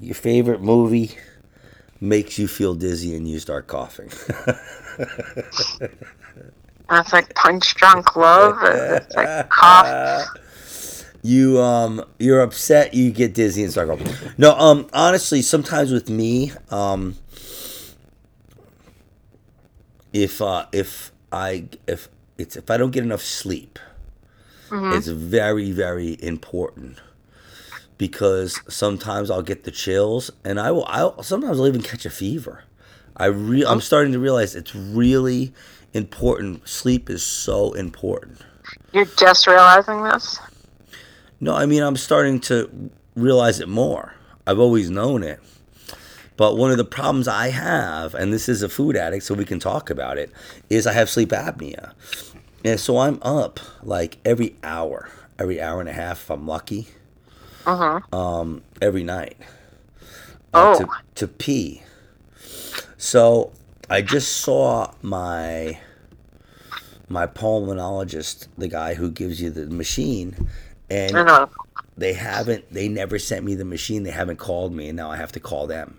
[0.00, 1.12] your favorite movie
[2.00, 4.10] makes you feel dizzy and you start coughing.
[6.88, 8.58] That's like punch drunk love.
[8.62, 10.28] It's like cough.
[11.22, 14.12] you um you're upset, you get dizzy and start coughing.
[14.38, 17.16] No, um honestly, sometimes with me, um
[20.12, 23.78] if uh if I if it's if I don't get enough sleep,
[24.68, 24.96] Mm-hmm.
[24.96, 27.00] it's very very important
[27.98, 32.10] because sometimes I'll get the chills and I will I'll sometimes I'll even catch a
[32.10, 32.64] fever.
[33.16, 33.80] I re- I'm oh.
[33.80, 35.54] starting to realize it's really
[35.94, 36.68] important.
[36.68, 38.40] Sleep is so important.
[38.92, 40.38] You're just realizing this.
[41.40, 44.14] No, I mean I'm starting to realize it more.
[44.46, 45.40] I've always known it.
[46.36, 49.46] But one of the problems I have, and this is a food addict, so we
[49.46, 50.30] can talk about it,
[50.68, 51.92] is I have sleep apnea.
[52.66, 56.88] And so I'm up like every hour, every hour and a half if I'm lucky,
[57.64, 58.16] Uh huh.
[58.18, 59.36] um, every night.
[60.52, 60.78] uh, Oh.
[60.78, 61.82] to, to pee.
[62.98, 63.52] So
[63.88, 65.78] I just saw my
[67.08, 70.48] my pulmonologist, the guy who gives you the machine,
[70.90, 71.48] and know.
[71.96, 75.16] they haven't they never sent me the machine they haven't called me and now i
[75.16, 75.98] have to call them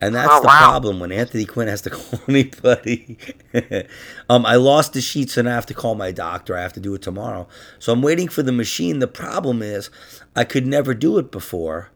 [0.00, 0.58] and that's Oh, the wow.
[0.70, 3.16] problem when anthony quinn has to call anybody
[4.28, 6.80] um, i lost the sheets and i have to call my doctor i have to
[6.80, 9.88] do it tomorrow so i'm waiting for the machine the problem is
[10.34, 11.90] i could never do it before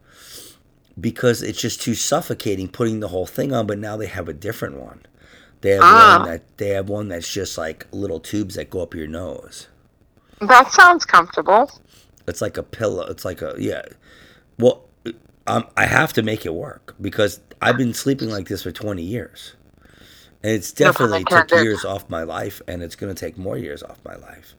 [0.99, 4.33] because it's just too suffocating putting the whole thing on but now they have a
[4.33, 5.01] different one
[5.61, 6.17] they have Ah.
[6.19, 9.67] one that they have one that's just like little tubes that go up your nose
[10.39, 11.69] That sounds comfortable.
[12.27, 13.05] it's like a pillow.
[13.07, 13.83] It's like a yeah.
[14.57, 14.85] Well,
[15.51, 19.03] um, I have to make it work because I've been sleeping like this for twenty
[19.03, 19.53] years,
[20.41, 23.57] and it's No definitely took years off my life, and it's going to take more
[23.57, 24.55] years off my life,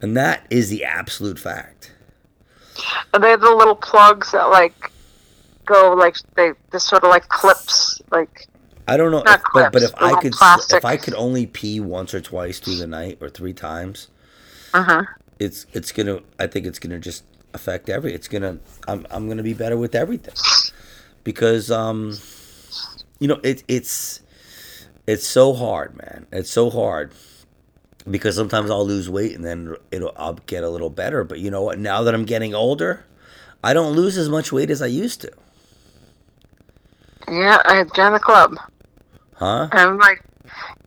[0.00, 1.92] and that is the absolute fact.
[3.12, 4.92] Are they the little plugs that like
[5.66, 8.46] go like they this sort of like clips like
[8.86, 10.78] I don't know, if, but, but if I could, plastic.
[10.78, 14.06] if I could only pee once or twice through the night or three times,
[14.72, 15.02] uh huh.
[15.40, 16.20] it's it's gonna.
[16.38, 17.24] I think it's gonna just
[17.58, 18.14] affect every.
[18.14, 18.58] It's gonna.
[18.86, 20.34] I'm I'm gonna be better with everything,
[21.24, 22.16] because um,
[23.18, 24.20] you know it it's
[25.06, 26.26] it's so hard, man.
[26.32, 27.12] It's so hard
[28.10, 31.24] because sometimes I'll lose weight and then it'll I'll get a little better.
[31.24, 31.78] But you know what?
[31.78, 33.04] Now that I'm getting older,
[33.62, 35.32] I don't lose as much weight as I used to.
[37.28, 38.56] Yeah, I joined the club.
[39.34, 39.68] Huh?
[39.72, 40.24] I'm like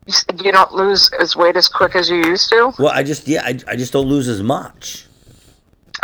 [0.06, 2.72] you you don't lose as weight as quick as you used to.
[2.78, 5.06] Well, I just yeah, I, I just don't lose as much.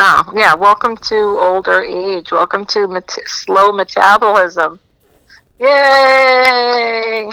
[0.01, 2.31] Oh yeah, welcome to older age.
[2.31, 4.79] Welcome to met- slow metabolism.
[5.59, 7.29] Yay!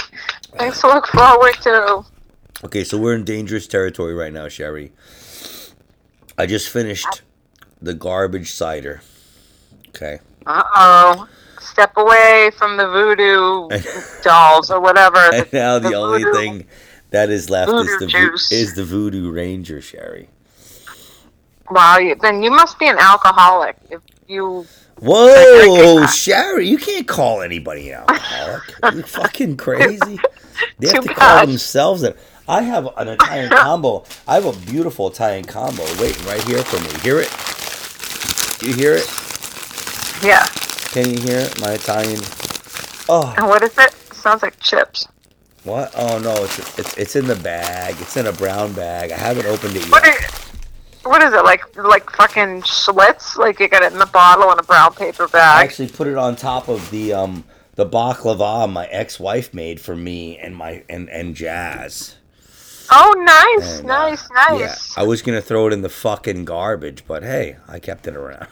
[0.57, 2.03] Thanks to look forward to.
[2.63, 4.91] Okay, so we're in dangerous territory right now, Sherry.
[6.37, 7.21] I just finished
[7.81, 9.01] the garbage cider.
[9.89, 10.19] Okay.
[10.47, 11.27] Uh oh.
[11.59, 13.69] Step away from the voodoo
[14.23, 15.17] dolls or whatever.
[15.17, 16.65] And now the, only voodoo- thing
[17.11, 20.29] that is left is the vo- is the voodoo ranger, Sherry.
[21.71, 24.65] Wow, you, then you must be an alcoholic if you.
[25.01, 26.05] Whoa.
[26.07, 28.63] Sherry, you can't call anybody an alcoholic.
[28.95, 30.19] you fucking crazy.
[30.79, 32.17] They have to call themselves that.
[32.47, 34.05] I have an Italian combo.
[34.27, 36.99] I have a beautiful Italian combo waiting right here for me.
[37.01, 37.31] Hear it?
[38.61, 39.07] You hear it?
[40.23, 40.45] Yeah.
[40.93, 41.59] Can you hear it?
[41.59, 42.19] My Italian.
[43.09, 43.91] Oh, And what is it?
[44.13, 45.07] Sounds like chips.
[45.63, 45.91] what?
[45.95, 47.95] Oh no, it's it's it's in the bag.
[47.99, 49.11] It's in a brown bag.
[49.11, 50.15] I haven't opened it What yet.
[50.15, 50.29] are,
[51.05, 51.75] What is it like?
[51.77, 53.37] Like fucking Schlitz?
[53.37, 55.61] Like you got it in the bottle in a brown paper bag?
[55.61, 57.43] I actually put it on top of the um
[57.75, 62.15] the baklava my ex-wife made for me and my and and Jazz.
[62.91, 63.13] Oh,
[63.57, 64.97] nice, And, uh, nice, Yeah, nice.
[64.97, 68.47] I was gonna throw it in the fucking garbage, but hey, I kept it around.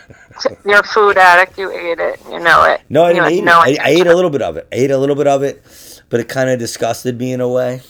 [0.64, 1.58] You're a food addict.
[1.58, 2.18] You ate it.
[2.30, 2.80] You know it.
[2.88, 3.78] no, I didn't had eat no it.
[3.78, 4.66] I, I ate a little bit of it.
[4.72, 5.62] I ate a little bit of it,
[6.08, 7.82] but it kind of disgusted me in a way.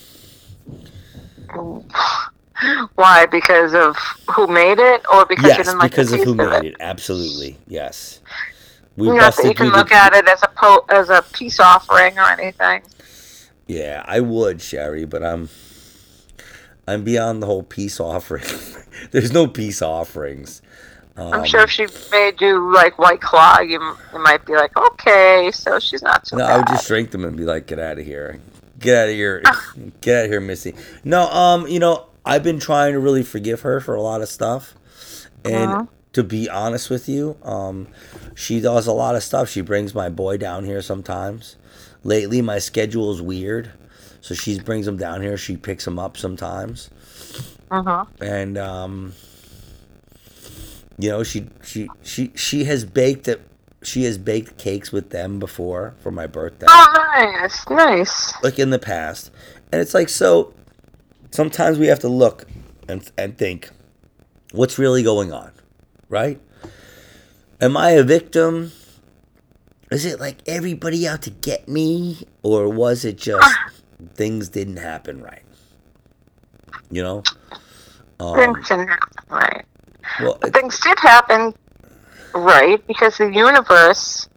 [2.95, 3.25] Why?
[3.27, 3.97] Because of
[4.35, 6.63] who made it, or because you yes, didn't like because the of who taste made
[6.63, 6.65] it?
[6.65, 6.75] it.
[6.79, 8.21] Absolutely, yes.
[8.97, 9.93] We that busted you can look the.
[9.93, 12.83] at it as a po- as a peace offering or anything.
[13.67, 15.49] Yeah, I would, Sherry, but I'm
[16.87, 18.45] I'm beyond the whole peace offering.
[19.11, 20.61] There's no peace offerings.
[21.17, 23.79] Um, I'm sure if she made you like White Claw, you,
[24.13, 26.51] you might be like, okay, so she's not too No, bad.
[26.53, 28.39] I would just drink them and be like, "Get out of here,
[28.79, 29.43] get out of here,
[30.01, 33.61] get out of here, Missy." No, um, you know, I've been trying to really forgive
[33.61, 34.75] her for a lot of stuff,
[35.45, 35.85] and Uh-huh.
[36.13, 37.87] to be honest with you, um,
[38.35, 39.49] she does a lot of stuff.
[39.49, 41.55] She brings my boy down here sometimes.
[42.03, 43.71] Lately, my schedule is weird
[44.19, 45.37] So she brings him down here.
[45.37, 46.89] She picks him up sometimes,
[47.71, 48.03] Uh-huh.
[48.19, 49.13] and um,
[50.97, 53.39] you know, she she she she has baked it.
[53.83, 58.33] She has baked cakes with them before for my birthday, Oh, nice, nice.
[58.43, 59.31] like in the past,
[59.71, 60.51] and it's like so.
[61.31, 62.45] Sometimes we have to look
[62.87, 63.69] and and think,
[64.51, 65.51] what's really going on,
[66.09, 66.39] right?
[67.61, 68.71] Am I a victim?
[69.91, 73.57] Is it like everybody out to get me, or was it just
[74.15, 75.43] things didn't happen right?
[76.91, 77.23] You know.
[78.19, 79.65] Um, Things didn't happen right.
[80.21, 81.53] well, But things did happen
[82.33, 84.27] right because the universe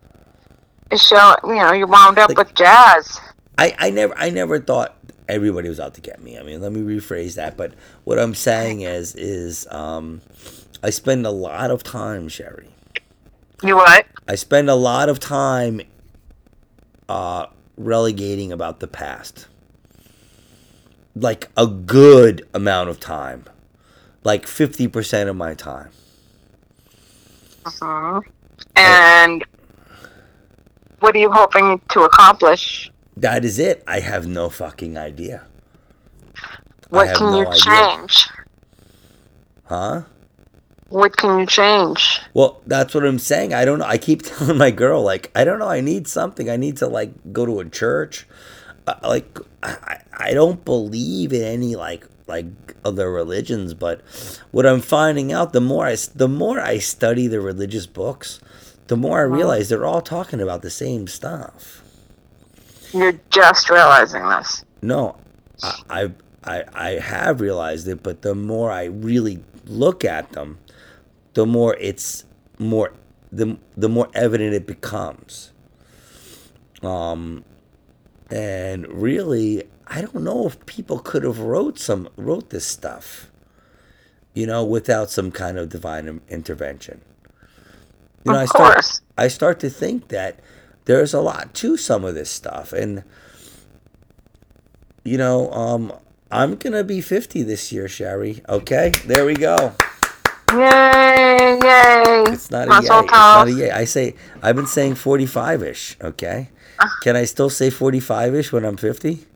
[0.91, 1.37] is showing.
[1.45, 3.19] You know, you wound up Like- with jazz.
[3.59, 4.97] I, I never I never thought
[5.31, 6.39] everybody was out to get me.
[6.39, 7.57] I mean, let me rephrase that.
[7.57, 7.73] But
[8.05, 10.21] what I'm saying is is um,
[10.83, 12.69] I spend a lot of time, Sherry.
[13.63, 14.07] You what?
[14.27, 15.81] I spend a lot of time
[17.09, 19.47] uh, relegating about the past.
[21.15, 23.45] Like a good amount of time.
[24.23, 25.91] Like 50% of my time.
[27.65, 28.23] Mhm.
[28.77, 29.45] And
[31.01, 32.91] what are you hoping to accomplish?
[33.21, 33.85] That is it.
[33.87, 35.45] I have no fucking idea.
[36.89, 37.61] What can no you idea.
[37.61, 38.29] change?
[39.67, 40.03] Huh?
[40.89, 42.19] What can you change?
[42.33, 43.53] Well, that's what I'm saying.
[43.53, 43.85] I don't know.
[43.85, 45.69] I keep telling my girl, like, I don't know.
[45.69, 46.49] I need something.
[46.49, 48.27] I need to, like, go to a church.
[48.87, 52.47] Uh, like, I, I don't believe in any, like, like
[52.87, 53.75] other religions.
[53.75, 54.01] But
[54.51, 58.41] what I'm finding out, the more I, the more I study the religious books,
[58.87, 61.80] the more I realize they're all talking about the same stuff.
[62.93, 64.65] You're just realizing this.
[64.83, 65.17] No,
[65.63, 66.11] I, I,
[66.45, 70.59] I, I have realized it, but the more I really look at them,
[71.35, 72.25] the more it's
[72.59, 72.93] more
[73.33, 75.53] the the more evident it becomes.
[76.83, 77.45] Um,
[78.31, 83.31] and really, I don't know if people could have wrote some wrote this stuff,
[84.35, 87.03] you know, without some kind of divine intervention.
[88.25, 89.01] You know, I of start course.
[89.17, 90.41] I start to think that
[90.91, 93.05] there's a lot to some of this stuff, and
[95.05, 95.93] you know, um,
[96.33, 98.43] I'm gonna be 50 this year, Sherry.
[98.49, 99.75] Okay, there we go.
[100.53, 101.59] Yay!
[101.63, 102.25] Yay!
[102.27, 102.79] It's not a yay.
[102.79, 103.71] It's not a yay.
[103.71, 106.03] I say I've been saying 45ish.
[106.03, 106.51] Okay,
[107.03, 109.27] can I still say 45ish when I'm 50?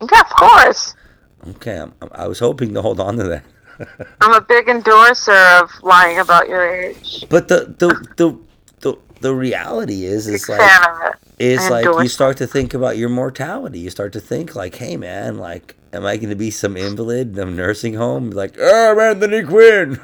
[0.00, 0.94] Yeah, of course.
[1.48, 3.44] Okay, I'm, I was hoping to hold on to that.
[4.20, 7.24] I'm a big endorser of lying about your age.
[7.28, 8.36] But the the the
[9.20, 11.16] the, reality is is like fan of it.
[11.38, 13.80] is like you start to think about your mortality.
[13.80, 17.36] You start to think like, hey man, like, am I going to be some invalid
[17.36, 18.30] in a nursing home?
[18.30, 20.00] Like, oh, I'm Anthony Quinn.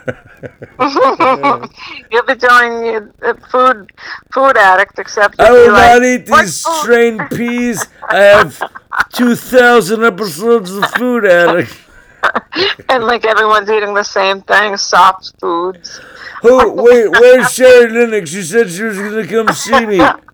[2.10, 3.92] You'll be telling you a food
[4.32, 7.86] food addict, except I will like, not eat these food?" strained peas.
[8.08, 8.62] I have
[9.12, 11.76] two thousand episodes of Food Addict.
[12.88, 16.00] and like everyone's eating the same thing, soft foods.
[16.42, 16.72] Who?
[16.72, 18.28] Wait, where's Sherry Linux?
[18.28, 20.00] She said she was going to come see me.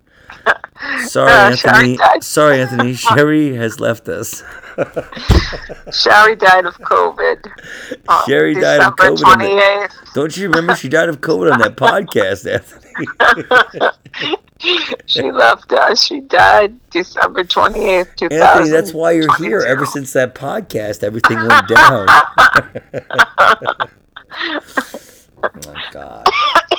[1.07, 1.97] Sorry, Uh, Anthony.
[1.97, 2.23] died.
[2.25, 2.95] Sorry, Anthony.
[3.07, 4.43] Sherry has left us.
[5.93, 7.47] Sherry died of COVID.
[8.09, 10.15] on Sherry died of COVID on the- 28th.
[10.15, 12.85] Don't you remember she died of COVID on that podcast, Anthony?
[15.07, 16.03] she left us.
[16.05, 18.43] She died December 28th, 2000.
[18.43, 19.61] Anthony, that's why you're here.
[19.61, 22.07] Ever since that podcast, everything went down.
[25.43, 26.27] oh God.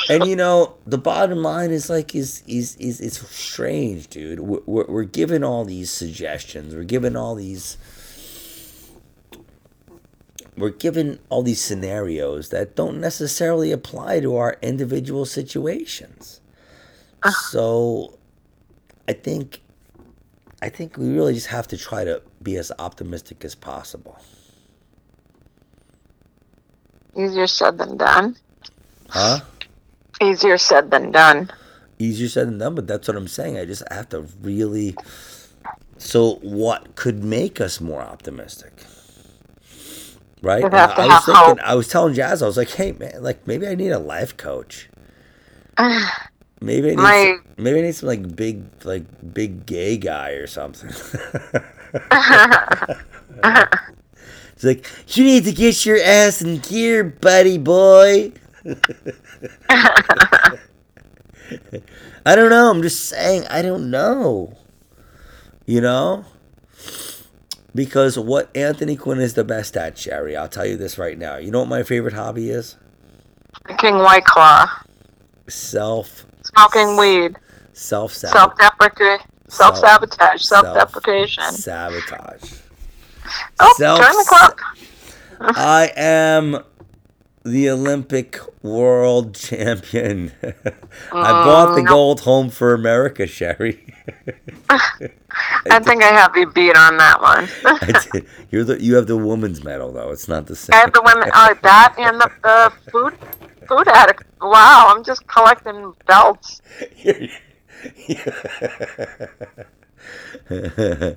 [0.10, 4.40] And you know, the bottom line is like is is is it's strange, dude.
[4.40, 6.76] We're, we're, we're given all these suggestions.
[6.76, 7.78] We're given all these.
[10.58, 16.42] We're given all these scenarios that don't necessarily apply to our individual situations.
[17.24, 17.30] Ah.
[17.30, 18.18] So,
[19.08, 19.62] I think,
[20.62, 24.20] I think we really just have to try to be as optimistic as possible.
[27.16, 28.36] Easier said than done.
[29.10, 29.40] Huh?
[30.22, 31.50] Easier said than done.
[31.98, 33.58] easier said than done, but that's what I'm saying.
[33.58, 34.96] I just have to really.
[35.98, 38.74] So, what could make us more optimistic?
[40.42, 40.64] Right?
[40.64, 40.68] I,
[41.08, 41.60] was thinking, hope.
[41.64, 44.38] I was telling Jazz, I was like, hey, man, like maybe I need a life
[44.38, 44.90] coach.
[46.62, 50.32] Maybe I need, My- some, maybe I need some like big, like big gay guy
[50.32, 50.90] or something.
[54.62, 54.86] It's like
[55.18, 58.34] you need to get your ass in gear, buddy boy.
[62.26, 62.70] I don't know.
[62.70, 63.46] I'm just saying.
[63.50, 64.58] I don't know.
[65.66, 66.26] You know,
[67.76, 70.36] because what Anthony Quinn is the best at, Sherry.
[70.36, 71.38] I'll tell you this right now.
[71.38, 72.76] You know what my favorite hobby is?
[73.66, 74.68] Drinking White Claw.
[75.48, 77.38] Self, Smoking weed.
[77.74, 79.26] self Self-deprecating.
[79.48, 81.44] Self sabotage, self deprecation.
[81.54, 82.54] Sabotage.
[83.60, 85.56] Oh, Self- join the oh, club.
[85.56, 86.64] I am
[87.44, 90.32] the Olympic world champion.
[91.22, 93.94] I bought the Mm, gold home for America, Sherry.
[95.70, 97.50] I think I have you beat on that one.
[98.52, 100.12] You're the you have the woman's medal though.
[100.12, 100.74] It's not the same.
[100.74, 101.30] I have the women.
[101.34, 103.14] Oh, that and the, the food
[103.68, 104.24] food addict.
[104.42, 106.62] Wow, I'm just collecting belts.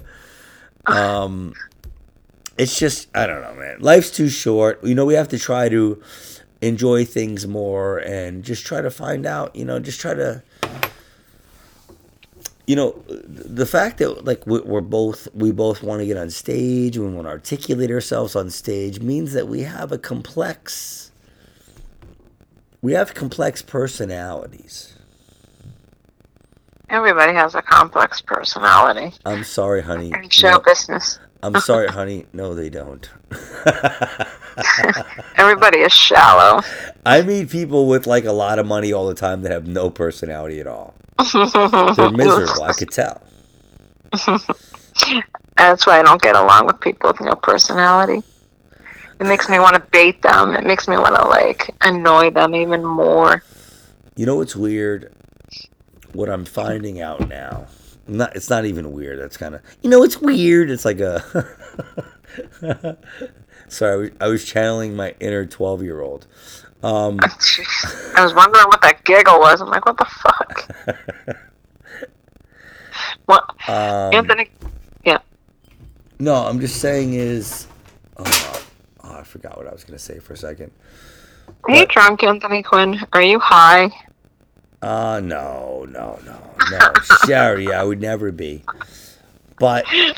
[0.86, 1.56] um,
[2.58, 3.78] it's just I don't know, man.
[3.80, 4.82] Life's too short.
[4.84, 6.02] You know, we have to try to
[6.60, 9.54] enjoy things more and just try to find out.
[9.56, 10.42] You know, just try to.
[12.64, 16.30] You know, the fact that like we- we're both we both want to get on
[16.30, 21.10] stage, we want to articulate ourselves on stage means that we have a complex.
[22.80, 24.94] We have complex personalities.
[26.88, 30.12] Everybody has a complex personality I'm sorry, honey.
[30.28, 31.18] show No, business.
[31.42, 32.26] I'm sorry, honey.
[32.32, 33.08] No, they don't.
[35.36, 36.62] Everybody is shallow.
[37.04, 39.90] I meet people with like a lot of money all the time that have no
[39.90, 40.94] personality at all.
[41.32, 42.62] They're miserable.
[42.62, 43.20] I could tell.
[45.56, 48.22] That's why I don't get along with people with no personality.
[49.20, 50.54] It makes me want to bait them.
[50.54, 53.42] It makes me want to like annoy them even more.
[54.16, 55.12] You know what's weird?
[56.12, 57.66] What I'm finding out now.
[58.06, 58.34] Not.
[58.36, 59.20] It's not even weird.
[59.20, 59.62] That's kind of.
[59.82, 60.70] You know, it's weird.
[60.70, 61.22] It's like a.
[63.68, 66.26] Sorry, I was, I was channeling my inner twelve year old.
[66.82, 69.60] Um, I was wondering what that giggle was.
[69.60, 71.38] I'm like, what the fuck?
[73.26, 74.50] What, um, Anthony?
[75.04, 75.18] Yeah.
[76.18, 77.66] No, I'm just saying is.
[78.16, 78.64] Oh,
[79.04, 80.72] oh, I forgot what I was gonna say for a second.
[81.64, 83.00] Are you drunk, Anthony Quinn?
[83.12, 83.90] Are you high?
[84.82, 86.38] Uh no, no, no,
[86.70, 86.92] no.
[87.24, 88.64] Sherry, I would never be.
[89.60, 90.12] But oh,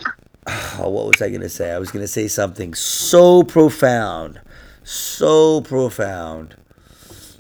[0.89, 1.71] what was I gonna say?
[1.71, 4.41] I was gonna say something so profound,
[4.83, 6.57] so profound.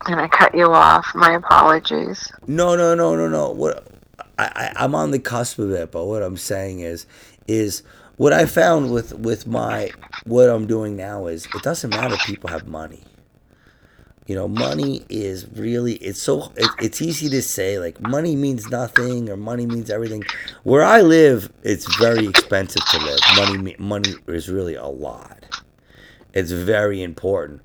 [0.07, 1.07] And I cut you off.
[1.14, 2.31] My apologies.
[2.47, 3.51] No, no, no, no, no.
[3.53, 3.89] What
[4.39, 7.07] I, I I'm on the cusp of it, but what I'm saying is,
[7.49, 7.83] is
[8.18, 9.91] what I found with with my
[10.25, 13.03] what I'm doing now is it doesn't matter if people have money.
[14.27, 18.70] You know, money is really it's so it, it's easy to say like money means
[18.70, 20.25] nothing or money means everything.
[20.62, 23.18] Where I live, it's very expensive to live.
[23.37, 25.45] Money money is really a lot.
[26.33, 27.61] It's very important.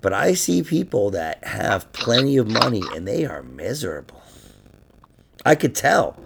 [0.00, 4.22] But I see people that have plenty of money and they are miserable.
[5.44, 6.16] I could tell.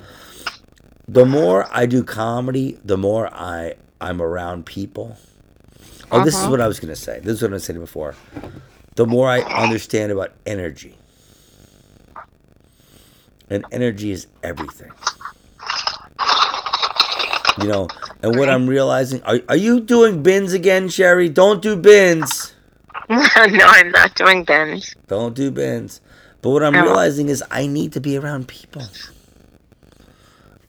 [1.09, 5.17] The more I do comedy, the more I I'm around people.
[6.13, 6.51] Oh, this is Uh-huh.
[6.53, 7.19] what I was gonna say.
[7.19, 8.15] This is what I said before.
[8.95, 10.97] The more I understand about energy,
[13.51, 14.93] and energy is everything.
[17.57, 21.29] You know, and what I'm realizing are, are you doing bins again, Sherry?
[21.29, 22.55] Don't do bins.
[23.11, 24.95] no, I'm not doing bins.
[25.07, 26.01] Don't do bins.
[26.41, 26.83] But what I'm No.
[26.83, 28.89] realizing is I need to be around people.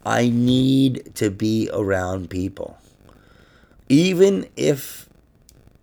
[0.05, 2.78] I need to be around people.
[3.88, 5.07] Even if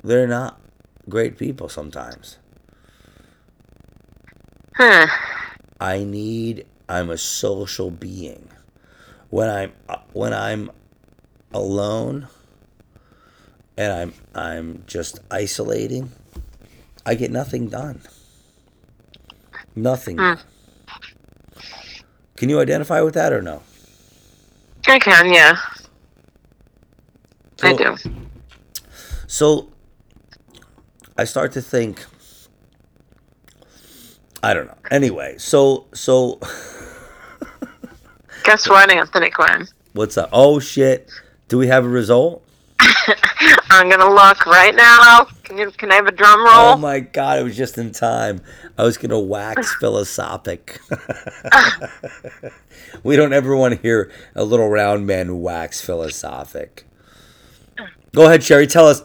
[0.04, 0.59] they're not
[1.08, 2.38] great people sometimes.
[4.74, 5.06] Huh.
[5.80, 8.48] I need I'm a social being.
[9.30, 9.72] When I'm
[10.12, 10.70] when I'm
[11.52, 12.28] alone
[13.76, 16.12] and I'm I'm just isolating,
[17.06, 18.02] I get nothing done.
[19.76, 20.18] Nothing.
[20.18, 20.34] Hmm.
[22.36, 23.62] Can you identify with that or no?
[24.88, 25.56] I can, yeah.
[27.62, 27.96] I do.
[29.26, 29.68] So
[31.20, 32.06] I start to think
[34.42, 34.78] I don't know.
[34.90, 36.40] Anyway, so so
[38.44, 39.68] Guess what, Anthony Quinn?
[39.92, 40.30] what's up?
[40.32, 41.10] Oh shit.
[41.48, 42.42] Do we have a result?
[43.70, 45.26] I'm gonna look right now.
[45.42, 45.70] Can you?
[45.72, 46.72] Can I have a drum roll?
[46.72, 48.40] Oh my god, it was just in time.
[48.78, 50.80] I was gonna wax philosophic.
[53.02, 56.86] we don't ever want to hear a little round man wax philosophic.
[58.12, 58.66] Go ahead, Sherry.
[58.66, 59.00] Tell us.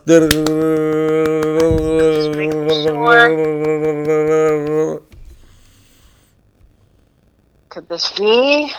[7.69, 8.71] Could this be?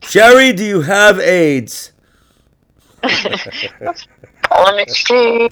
[0.00, 1.92] Sherry, do you have AIDS?
[3.02, 5.50] Let me see.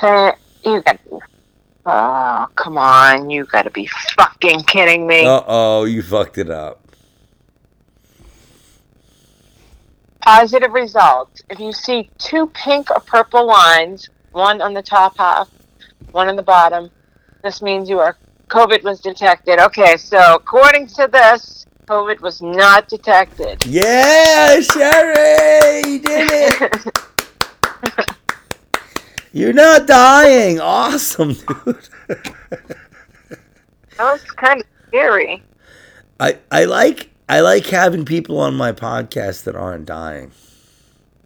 [0.00, 0.32] Uh,
[0.64, 0.98] you got.
[1.86, 3.30] Oh, come on!
[3.30, 3.86] You gotta be
[4.16, 5.24] fucking kidding me.
[5.24, 6.87] Uh oh, you fucked it up.
[10.28, 11.42] Positive results.
[11.48, 15.48] If you see two pink or purple lines, one on the top half,
[16.10, 16.90] one on the bottom,
[17.42, 18.14] this means you are
[18.48, 19.58] COVID was detected.
[19.58, 23.64] Okay, so according to this, COVID was not detected.
[23.64, 26.98] Yeah, Sherry, you did it.
[29.32, 30.60] You're not dying.
[30.60, 31.88] Awesome, dude.
[32.08, 33.38] That
[33.98, 35.42] was kind of scary.
[36.20, 40.32] I I like I like having people on my podcast that aren't dying.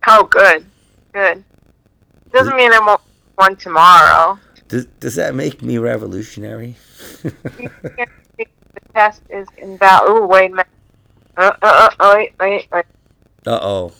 [0.07, 0.66] Oh, good,
[1.12, 1.44] good.
[2.32, 3.00] Doesn't mean I won't
[3.36, 4.38] one tomorrow.
[4.68, 6.76] Does does that make me revolutionary?
[7.22, 8.09] the
[8.94, 10.03] test is invalid.
[10.07, 10.66] Oh, wait a minute.
[11.36, 12.84] Uh, uh, uh, wait, wait, wait.
[13.46, 13.92] Uh oh.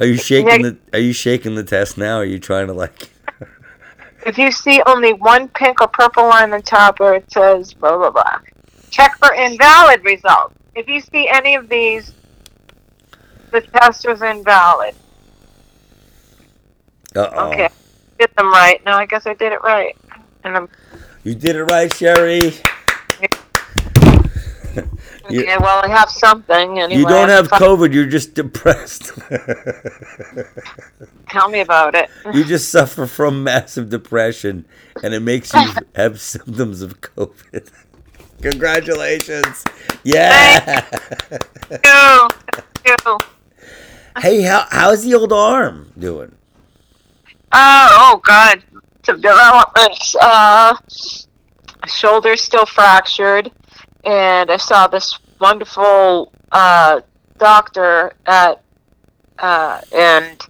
[0.00, 2.18] Are you shaking the Are you shaking the test now?
[2.18, 3.10] Or are you trying to like?
[4.26, 7.96] If you see only one pink or purple line on top where it says blah
[7.96, 8.38] blah blah,
[8.90, 10.54] check for invalid results.
[10.78, 12.12] If you see any of these,
[13.50, 14.94] the test was invalid.
[17.16, 17.48] Uh oh.
[17.50, 17.68] Okay,
[18.20, 18.80] did them right.
[18.84, 19.96] No, I guess I did it right.
[20.44, 20.68] And I'm
[21.24, 22.40] You did it right, Sherry.
[25.30, 25.58] You- okay.
[25.58, 27.00] Well, I have something anyway.
[27.00, 27.92] You don't have COVID.
[27.92, 29.10] You're just depressed.
[31.28, 32.08] Tell me about it.
[32.32, 34.64] you just suffer from massive depression,
[35.02, 37.68] and it makes you have symptoms of COVID.
[38.42, 39.64] Congratulations!
[40.04, 40.84] Yeah.
[41.84, 42.28] Ew.
[42.86, 43.18] Ew.
[44.18, 46.32] hey, how how's the old arm doing?
[47.50, 48.62] Uh, oh God,
[49.04, 50.14] some developments.
[50.20, 50.76] Uh,
[51.86, 53.50] shoulder's still fractured,
[54.04, 57.00] and I saw this wonderful uh,
[57.38, 58.62] doctor at.
[59.38, 60.40] Uh, and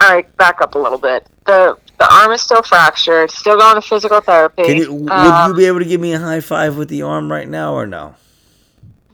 [0.00, 1.26] all right, back up a little bit.
[1.44, 3.30] the The arm is still fractured.
[3.30, 4.64] Still going to physical therapy.
[4.64, 7.02] Can you would Um, you be able to give me a high five with the
[7.02, 8.14] arm right now or no?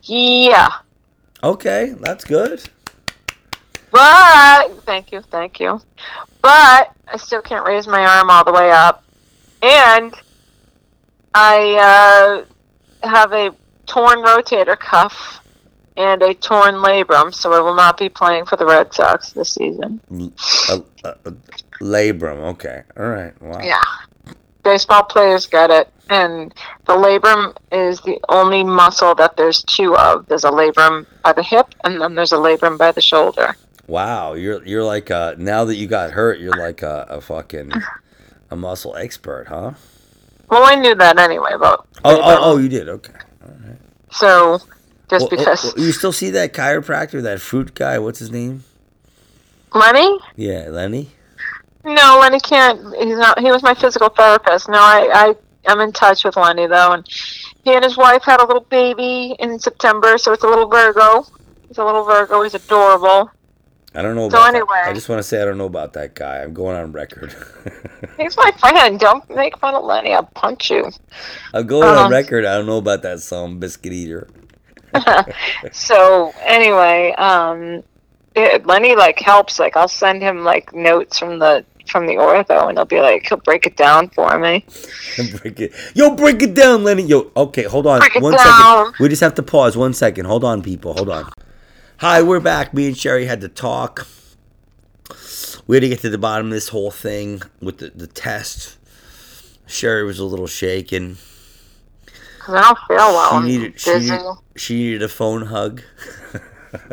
[0.04, 0.68] Yeah,
[1.42, 2.62] Okay, that's good.
[3.90, 5.80] but thank you, thank you.
[6.42, 9.02] But I still can't raise my arm all the way up,
[9.62, 10.14] and
[11.34, 12.44] I
[13.02, 13.52] uh, have a
[13.86, 15.40] torn rotator cuff
[15.96, 19.50] and a torn labrum, so I will not be playing for the Red Sox this
[19.54, 20.00] season.
[20.68, 21.32] A, a
[21.80, 22.38] labrum.
[22.52, 22.82] Okay.
[22.96, 23.40] All right.
[23.42, 23.60] Wow.
[23.62, 23.82] Yeah,
[24.62, 26.54] baseball players get it, and
[26.86, 30.26] the labrum is the only muscle that there's two of.
[30.26, 33.56] There's a labrum by the hip, and then there's a labrum by the shoulder.
[33.86, 34.34] Wow.
[34.34, 37.72] You're you're like uh now that you got hurt, you're like a, a fucking
[38.50, 39.72] a muscle expert, huh?
[40.50, 42.88] Well, I knew that anyway, but Oh oh oh, you did.
[42.88, 43.12] Okay.
[43.44, 43.78] All right.
[44.10, 44.58] So
[45.08, 47.98] just Well, because you still see that chiropractor, that fruit guy?
[47.98, 48.64] What's his name?
[49.72, 50.18] Lenny.
[50.36, 51.10] Yeah, Lenny.
[51.86, 52.80] No, Lenny can't.
[52.96, 53.38] He's not.
[53.38, 54.68] He was my physical therapist.
[54.68, 55.34] No, I, I,
[55.72, 57.06] I'm in touch with Lenny though, and
[57.62, 61.24] he and his wife had a little baby in September, so it's a little Virgo.
[61.68, 62.42] He's a little Virgo.
[62.42, 63.30] He's adorable.
[63.94, 64.52] I don't know So about.
[64.52, 64.54] that.
[64.56, 64.82] anyway.
[64.84, 66.42] I just want to say I don't know about that guy.
[66.42, 67.34] I'm going on record.
[68.18, 68.98] He's my friend.
[69.00, 70.12] Don't make fun of Lenny.
[70.12, 70.90] I'll punch you.
[71.54, 72.44] I'm going on Um, record.
[72.44, 74.28] I don't know about that some biscuit eater.
[75.72, 77.82] so anyway, um,
[78.34, 79.58] it, Lenny like helps.
[79.58, 83.26] Like I'll send him like notes from the from the ortho, and he'll be like
[83.28, 84.64] he'll break it down for me.
[85.42, 85.72] break it.
[85.94, 87.02] Yo, break it down, Lenny.
[87.02, 88.00] Yo, okay, hold on.
[88.00, 88.94] Break it One second.
[89.00, 90.26] We just have to pause one second.
[90.26, 90.94] Hold on, people.
[90.94, 91.30] Hold on.
[91.98, 92.74] Hi, we're back.
[92.74, 94.06] Me and Sherry had to talk.
[95.66, 98.76] We had to get to the bottom of this whole thing with the, the test.
[99.66, 101.16] Sherry was a little shaken.
[102.38, 103.42] Cause I don't feel well.
[103.42, 104.20] She needed she needed,
[104.56, 105.82] she needed a phone hug.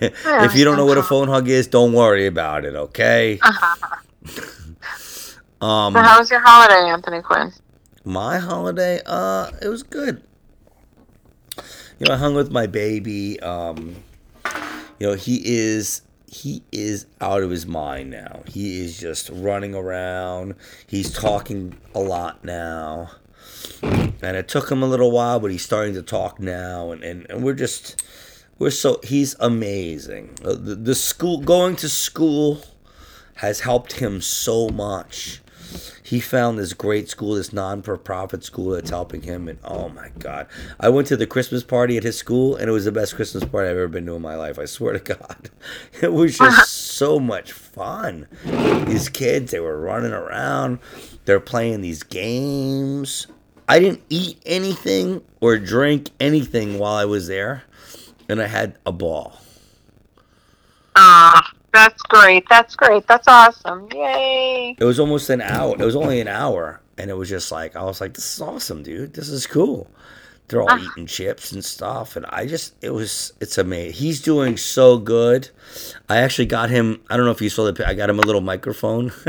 [0.00, 3.38] if you don't know what a phone hug is, don't worry about it, okay?
[3.42, 3.96] Uh-huh.
[5.60, 7.52] um So how was your holiday, Anthony Quinn?
[8.04, 10.22] My holiday, uh, it was good.
[11.98, 13.38] You know, I hung with my baby.
[13.40, 13.96] Um,
[14.98, 18.42] you know, he is he is out of his mind now.
[18.46, 20.54] He is just running around.
[20.86, 23.10] He's talking a lot now.
[23.82, 27.26] And it took him a little while, but he's starting to talk now and, and,
[27.30, 28.02] and we're just
[28.58, 30.36] we're so he's amazing.
[30.44, 32.62] Uh, The, the school going to school
[33.40, 35.40] has helped him so much
[36.10, 40.48] he found this great school, this non-for-profit school that's helping him, and oh my god,
[40.80, 43.44] I went to the Christmas party at his school, and it was the best Christmas
[43.44, 44.58] party I've ever been to in my life.
[44.58, 45.50] I swear to God,
[46.02, 48.26] it was just so much fun.
[48.86, 50.80] These kids, they were running around,
[51.26, 53.28] they're playing these games.
[53.68, 57.62] I didn't eat anything or drink anything while I was there,
[58.28, 59.38] and I had a ball.
[60.96, 62.44] Ah, that's great.
[62.48, 63.06] That's great.
[63.06, 63.88] That's awesome.
[63.92, 64.76] Yay.
[64.78, 65.74] It was almost an hour.
[65.78, 68.40] It was only an hour, and it was just like I was like, "This is
[68.40, 69.14] awesome, dude.
[69.14, 69.90] This is cool."
[70.48, 73.92] They're all eating chips and stuff, and I just it was it's amazing.
[73.94, 75.48] He's doing so good.
[76.08, 77.00] I actually got him.
[77.08, 77.86] I don't know if you saw the.
[77.88, 79.12] I got him a little microphone.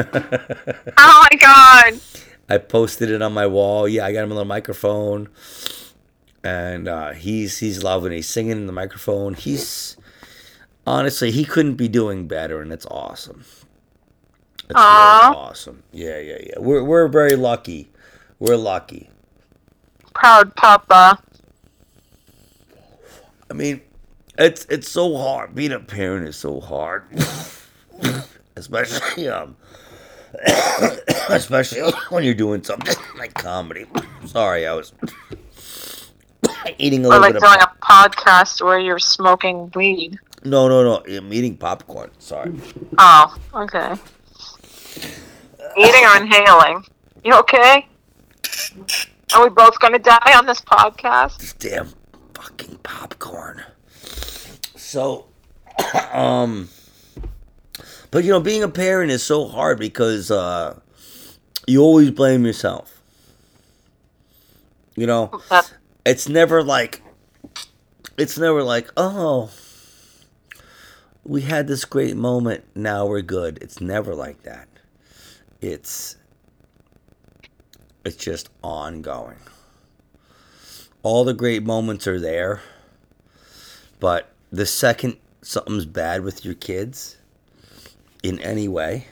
[0.97, 1.99] Oh my god.
[2.49, 3.87] I posted it on my wall.
[3.87, 5.29] Yeah, I got him a little microphone.
[6.43, 8.11] and uh, he's he's loving.
[8.11, 8.15] it.
[8.17, 9.35] He's singing in the microphone.
[9.35, 9.95] He's
[10.85, 13.43] honestly he couldn't be doing better, and it's awesome.
[14.69, 15.83] It's really awesome.
[15.91, 16.59] Yeah, yeah, yeah.
[16.59, 17.89] We're we're very lucky.
[18.39, 19.09] We're lucky.
[20.13, 21.21] Proud papa.
[23.49, 23.81] I mean,
[24.37, 25.53] it's it's so hard.
[25.55, 27.03] Being a parent is so hard,
[28.55, 29.57] especially um,
[31.29, 33.85] especially when you're doing something like comedy.
[34.25, 34.93] Sorry, I was
[36.77, 37.61] eating a Or little like bit doing of.
[37.61, 40.17] a podcast where you're smoking weed.
[40.43, 41.03] No, no, no.
[41.05, 42.09] I'm eating popcorn.
[42.17, 42.53] Sorry.
[42.97, 43.93] Oh, okay.
[45.77, 46.83] Eating or inhaling?
[47.23, 47.87] You okay?
[49.33, 51.37] Are we both gonna die on this podcast?
[51.37, 51.93] This damn
[52.33, 53.63] fucking popcorn.
[54.75, 55.27] So,
[56.11, 56.69] um,
[58.09, 60.79] but you know, being a parent is so hard because uh,
[61.67, 63.01] you always blame yourself.
[64.95, 65.41] You know,
[66.05, 67.01] it's never like,
[68.17, 69.49] it's never like, oh,
[71.23, 73.59] we had this great moment, now we're good.
[73.61, 74.67] It's never like that.
[75.61, 76.15] It's,
[78.03, 79.37] it's just ongoing
[81.03, 82.61] all the great moments are there,
[83.99, 87.17] but the second something's bad with your kids
[88.23, 89.07] in any way,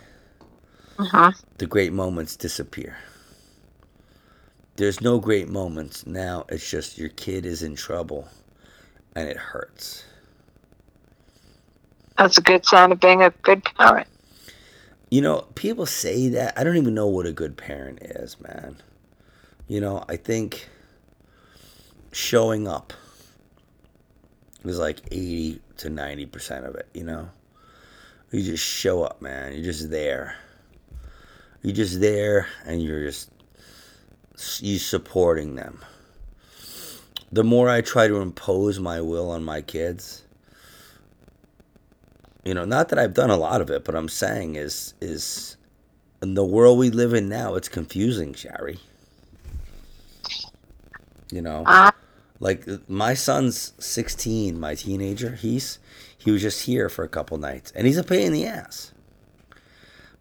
[0.99, 2.97] uh the great moments disappear.
[4.75, 6.45] There's no great moments now.
[6.49, 8.29] It's just your kid is in trouble
[9.15, 10.05] and it hurts.
[12.19, 14.05] That's a good sign of being a good parent.
[15.09, 16.59] You know, people say that.
[16.59, 18.75] I don't even know what a good parent is, man.
[19.69, 20.67] You know, I think
[22.11, 22.91] showing up
[24.65, 27.29] is like 80 to 90% of it, you know?
[28.31, 29.53] You just show up, man.
[29.53, 30.35] You're just there.
[31.61, 33.31] You're just there and you're just
[34.59, 35.79] you supporting them.
[37.31, 40.23] The more I try to impose my will on my kids,
[42.49, 45.55] you know, not that I've done a lot of it, but I'm saying is is
[46.19, 48.79] in the world we live in now, it's confusing, Sherry.
[51.31, 51.91] You know, Uh,
[52.39, 55.35] like my son's 16, my teenager.
[55.35, 55.77] He's
[56.17, 58.93] he was just here for a couple nights, and he's a pain in the ass.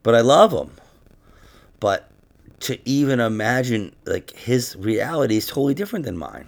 [0.02, 0.72] But I love him.
[1.80, 2.10] But
[2.60, 6.46] to even imagine like his reality is totally different than mine.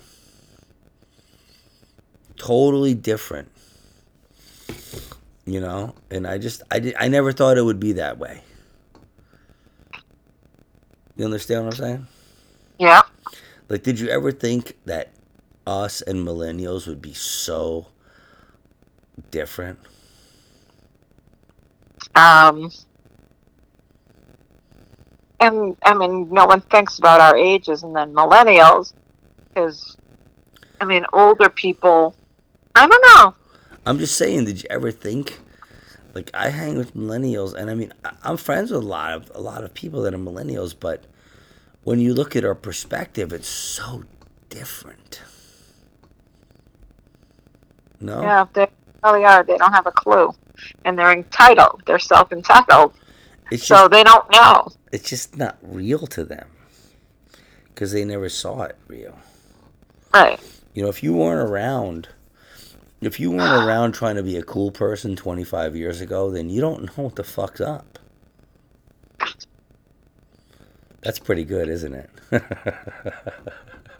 [2.36, 3.50] Totally different.
[5.51, 8.40] You know, and I just I did, I never thought it would be that way.
[11.16, 12.07] You understand what I'm saying?
[12.78, 13.03] yeah.
[13.68, 15.11] Like, did you ever think that
[15.66, 17.88] us and millennials would be so
[19.32, 19.80] different?
[22.14, 22.70] Um,
[25.40, 28.94] and I mean, no one thinks about our ages, and then millennials,
[29.48, 29.96] because
[30.80, 32.14] I mean, older people.
[32.76, 33.34] I don't know.
[33.86, 35.40] I'm just saying, did you ever think?
[36.14, 37.92] Like, I hang with millennials, and I mean,
[38.24, 41.04] I'm friends with a lot of a lot of people that are millennials, but
[41.84, 44.04] when you look at our perspective, it's so
[44.48, 45.22] different.
[48.00, 48.66] No, Yeah, they
[49.04, 49.44] really are.
[49.44, 50.32] They don't have a clue,
[50.84, 51.82] and they're entitled.
[51.86, 52.92] They're self-entitled,
[53.52, 54.68] so just they don't know.
[54.92, 56.48] it's just not real to them
[57.68, 59.16] because they never saw it real.
[60.12, 60.40] Right.
[60.74, 62.08] You know, if you weren't around,
[63.01, 66.61] if you weren't around trying to be a cool person 25 years ago, then you
[66.61, 67.98] don't know what the fuck's up.
[71.03, 72.11] That's pretty good, isn't it?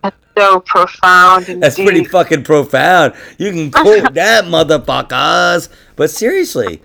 [0.03, 3.15] That's so profound and That's pretty fucking profound.
[3.39, 5.71] You can quote that, motherfuckers.
[5.97, 6.83] But seriously,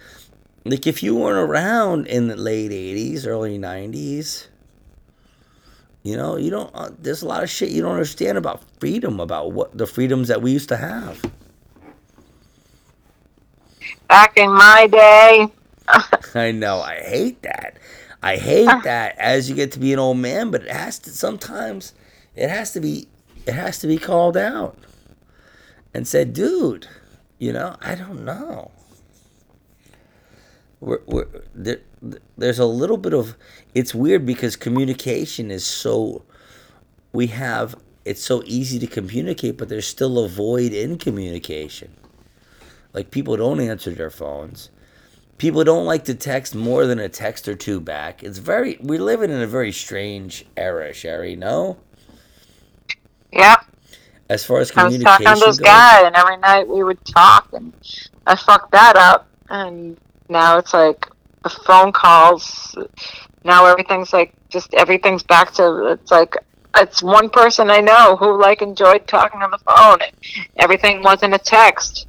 [0.63, 4.47] like if you weren't around in the late 80s, early 90s,
[6.03, 9.19] you know, you don't, uh, there's a lot of shit you don't understand about freedom,
[9.19, 11.19] about what the freedoms that we used to have.
[14.07, 15.47] Back in my day,
[16.35, 16.79] I know.
[16.79, 17.77] I hate that.
[18.21, 21.11] I hate that as you get to be an old man, but it has to
[21.11, 21.93] sometimes
[22.35, 23.07] it has to be
[23.45, 24.77] it has to be called out
[25.93, 26.87] and said, dude,
[27.37, 28.71] you know, I don't know.
[30.79, 31.79] We're, we're, there,
[32.37, 33.37] there's a little bit of
[33.73, 36.23] it's weird because communication is so
[37.13, 41.95] we have it's so easy to communicate, but there's still a void in communication.
[42.95, 44.69] Like people don't answer their phones
[45.37, 48.23] people don't like to text more than a text or two back.
[48.23, 51.35] It's very we're living in a very strange era, Sherry.
[51.35, 51.77] No,
[53.31, 53.57] yeah,
[54.29, 55.67] as far as communication I was talking to this goes.
[55.67, 57.73] guy, and every night we would talk, and
[58.25, 59.97] I fucked that up, and
[60.29, 61.07] now it's like
[61.43, 62.75] the phone calls.
[63.43, 66.35] Now everything's like just everything's back to it's like
[66.77, 69.99] it's one person I know who like enjoyed talking on the phone.
[70.57, 72.07] Everything wasn't a text.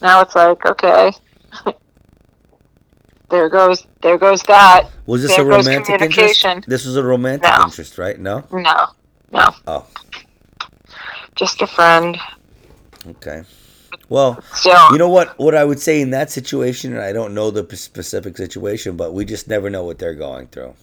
[0.00, 1.12] Now it's like, okay,
[3.30, 4.88] there goes there goes that.
[5.06, 6.44] Was this There a romantic interest?
[6.66, 7.64] This was a romantic No.
[7.64, 8.18] interest, right?
[8.18, 8.44] No.
[8.52, 8.86] No,
[9.32, 9.86] no, Oh,
[11.34, 12.16] just a friend.
[13.08, 13.42] okay.
[14.08, 15.38] Well, So you know what?
[15.38, 18.96] What I would say in that situation, and I don't know the p- specific situation,
[18.96, 20.74] but we just never know what they're going through.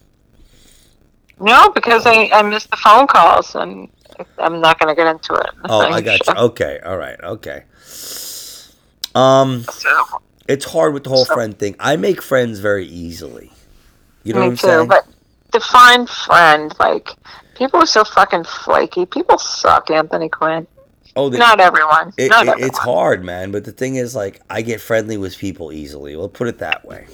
[1.40, 3.90] no, because I I missed the phone calls and
[4.38, 5.50] I'm not going to get into it.
[5.68, 6.34] Oh, I got you.
[6.36, 7.64] Okay, all right, okay.
[9.16, 9.66] Um,
[10.48, 11.76] it's hard with the whole So- friend thing.
[11.80, 13.52] I make friends very easily.
[14.24, 14.68] You know what me I'm too.
[14.68, 14.88] saying?
[14.88, 15.06] But
[15.52, 17.10] define friend like
[17.56, 19.06] people are so fucking flaky.
[19.06, 20.68] People suck, Anthony Quinn.
[21.16, 22.12] oh, the, Not everyone.
[22.18, 22.70] it, not it- everyone.
[22.70, 23.52] it's hard, man.
[23.52, 26.16] But the thing is, like, I get friendly with people easily.
[26.18, 27.08] We'll put it that way.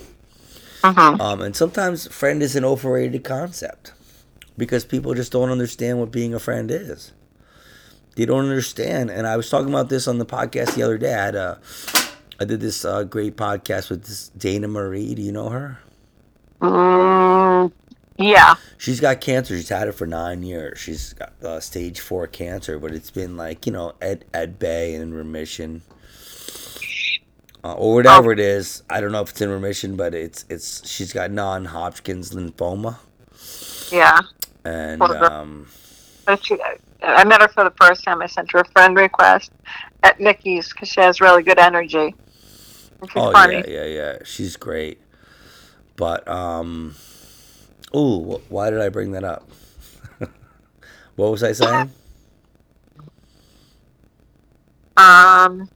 [0.84, 1.20] Mhm.
[1.22, 3.92] Um, and sometimes friend is an overrated concept
[4.58, 7.12] because people just don't understand what being a friend is.
[8.22, 9.10] They don't understand.
[9.10, 11.12] And I was talking about this on the podcast the other day.
[11.12, 11.60] I had a,
[12.40, 15.16] I did this uh, great podcast with this Dana Marie.
[15.16, 15.80] Do you know her?
[16.62, 17.72] Mm,
[18.20, 18.54] yeah.
[18.78, 19.58] She's got cancer.
[19.58, 20.78] She's had it for nine years.
[20.78, 24.94] She's got uh, stage four cancer, but it's been like you know at at bay
[24.94, 25.82] and in remission,
[27.64, 28.84] uh, or whatever it is.
[28.88, 32.98] I don't know if it's in remission, but it's it's she's got non-Hodgkin's lymphoma,
[33.92, 34.20] Yeah.
[34.64, 35.70] and um,
[36.38, 36.58] She,
[37.02, 38.22] I met her for the first time.
[38.22, 39.52] I sent her a friend request
[40.04, 42.16] at Nikki's because she has really good energy.
[43.04, 43.56] She's oh funny.
[43.56, 45.02] yeah, yeah, yeah, she's great.
[45.96, 46.96] But um,
[47.96, 49.50] ooh, why did I bring that up?
[51.16, 51.92] what was I saying?
[54.98, 55.68] Um,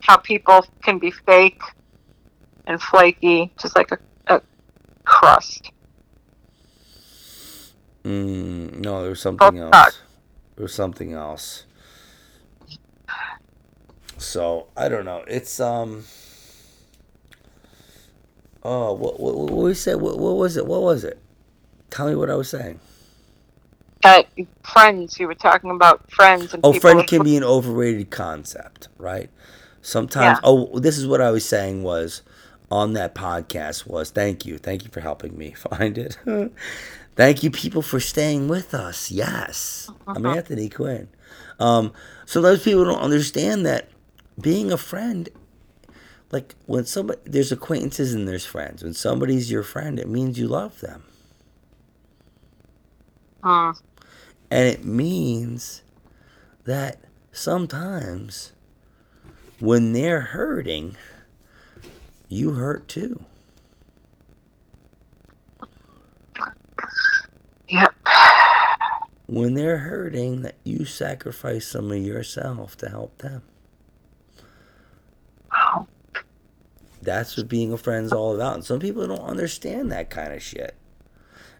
[0.00, 1.60] how people can be fake
[2.66, 3.98] and flaky, just like a,
[4.28, 4.42] a
[5.04, 5.71] crust.
[8.04, 9.74] Mm, no, there was something Oh, else.
[9.74, 9.94] fuck.
[10.56, 11.64] There was something else.
[14.18, 15.24] So I don't know.
[15.26, 16.04] It's um.
[18.62, 19.96] Oh, what what, what we said?
[20.00, 20.66] What, what was it?
[20.66, 21.18] What was it?
[21.90, 22.78] Tell me what I was saying.
[24.02, 24.26] That
[24.64, 29.30] friends, you were talking about friends and Oh, friend can be an overrated concept, right?
[29.80, 30.38] Sometimes.
[30.38, 30.40] Yeah.
[30.44, 32.22] Oh, this is what I was saying was
[32.70, 36.18] on that podcast was thank you, thank you for helping me find it.
[37.16, 39.10] Thank you, people, for staying with us.
[39.10, 40.36] Yes, I'm Uh-huh.
[40.36, 41.08] Anthony Quinn.
[41.58, 41.92] Um,
[42.26, 43.88] so those people don't understand that
[44.40, 45.28] being a friend,
[46.30, 48.82] like when somebody there's acquaintances and there's friends.
[48.82, 51.04] When somebody's your friend, it means you love them.
[53.42, 53.74] Mm,
[54.50, 55.82] And it means
[56.64, 57.00] that
[57.32, 58.52] sometimes
[59.60, 60.96] when they're hurting,
[62.28, 63.24] you hurt too.
[67.72, 67.94] Yep.
[69.26, 73.42] When they're hurting, that you sacrifice some of yourself to help them.
[75.50, 75.88] Wow.
[77.00, 78.54] That's what being a friend's all about.
[78.54, 80.74] And some people don't understand that kind of shit.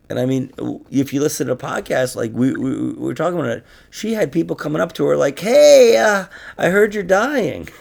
[0.09, 0.53] And I mean,
[0.91, 4.31] if you listen to podcasts, like we, we, we were talking about it, she had
[4.31, 6.27] people coming up to her like, hey, uh,
[6.59, 7.69] I heard you're dying.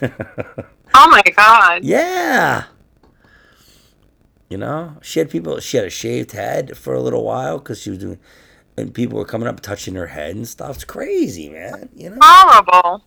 [0.94, 1.84] Oh my god.
[1.84, 2.64] Yeah.
[4.52, 5.58] You know, she had people.
[5.60, 8.18] She had a shaved head for a little while because she was doing,
[8.76, 10.74] and people were coming up touching her head and stuff.
[10.74, 11.88] It's crazy, man.
[11.96, 13.02] You know, Horrible.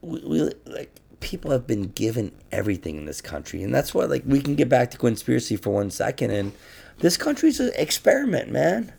[0.00, 4.22] we, we like people have been given everything in this country, and that's why like
[4.24, 6.30] we can get back to conspiracy for one second.
[6.30, 6.52] And
[6.98, 8.92] this country's an experiment, man.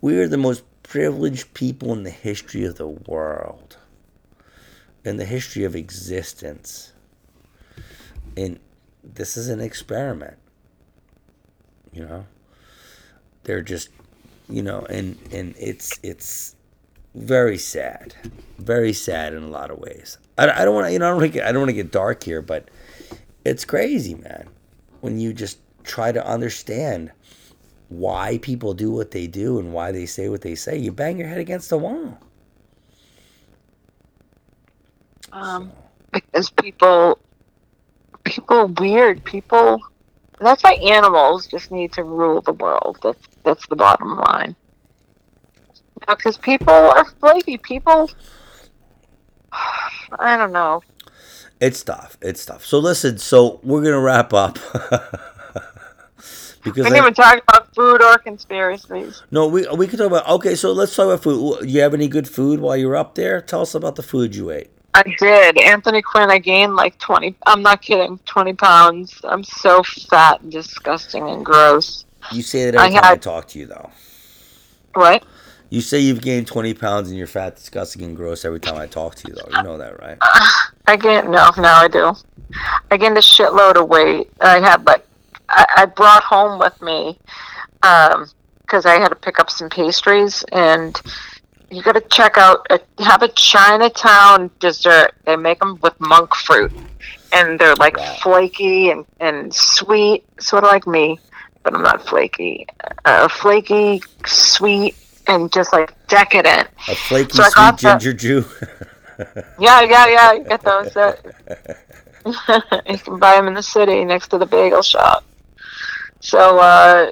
[0.00, 3.76] We are the most privileged people in the history of the world,
[5.04, 6.94] in the history of existence.
[8.34, 8.60] And
[9.02, 10.36] this is an experiment.
[11.92, 12.26] You know,
[13.44, 13.90] they're just,
[14.48, 16.56] you know, and and it's it's
[17.14, 18.14] very sad,
[18.58, 20.18] very sad in a lot of ways.
[20.38, 21.68] I, I don't want to, you know, I don't want to get, I don't want
[21.70, 22.70] to get dark here, but
[23.44, 24.48] it's crazy, man.
[25.00, 27.10] When you just try to understand
[27.88, 31.18] why people do what they do and why they say what they say, you bang
[31.18, 32.18] your head against the wall.
[35.32, 35.72] Um,
[36.12, 37.18] because people,
[38.24, 39.80] people weird people.
[40.40, 42.98] That's why animals just need to rule the world.
[43.02, 44.56] That's that's the bottom line.
[46.06, 47.58] Because people are flaky.
[47.58, 48.10] People,
[50.18, 50.82] I don't know.
[51.60, 52.18] It's tough.
[52.20, 52.64] It's tough.
[52.64, 53.18] So listen.
[53.18, 54.58] So we're gonna wrap up
[56.64, 59.22] We because didn't I, even talk about food or conspiracies.
[59.30, 60.28] no, we we could talk about.
[60.28, 61.60] Okay, so let's talk about food.
[61.62, 63.40] Do you have any good food while you're up there?
[63.40, 64.70] Tell us about the food you ate.
[64.94, 65.58] I did.
[65.58, 69.20] Anthony Quinn, I gained like 20, I'm not kidding, 20 pounds.
[69.24, 72.04] I'm so fat and disgusting and gross.
[72.30, 73.90] You say that every I time I talk to you, though.
[74.94, 75.24] What?
[75.70, 78.86] You say you've gained 20 pounds and you're fat, disgusting, and gross every time I
[78.86, 79.56] talk to you, though.
[79.56, 80.18] You know that, right?
[80.86, 82.12] I gained no, no, I do.
[82.90, 84.28] I gained a shitload of weight.
[84.40, 85.06] I had like
[85.48, 87.18] I, I brought home with me
[87.82, 88.28] um,
[88.60, 91.00] because I had to pick up some pastries, and
[91.72, 95.12] you got to check out a, have a Chinatown dessert.
[95.24, 96.72] They make them with monk fruit,
[97.32, 98.16] and they're like Wow.
[98.22, 101.18] flaky and and sweet, sort of like me,
[101.62, 102.66] but I'm not flaky.
[103.04, 104.94] Uh, flaky, sweet,
[105.26, 106.68] and just like decadent.
[106.88, 108.44] A flaky, So sweet the- ginger Jew.
[109.60, 110.32] Yeah, yeah, yeah.
[110.32, 110.96] You get those.
[110.96, 111.14] Uh,
[112.88, 115.22] you can buy them in the city next to the bagel shop.
[116.20, 117.10] So uh,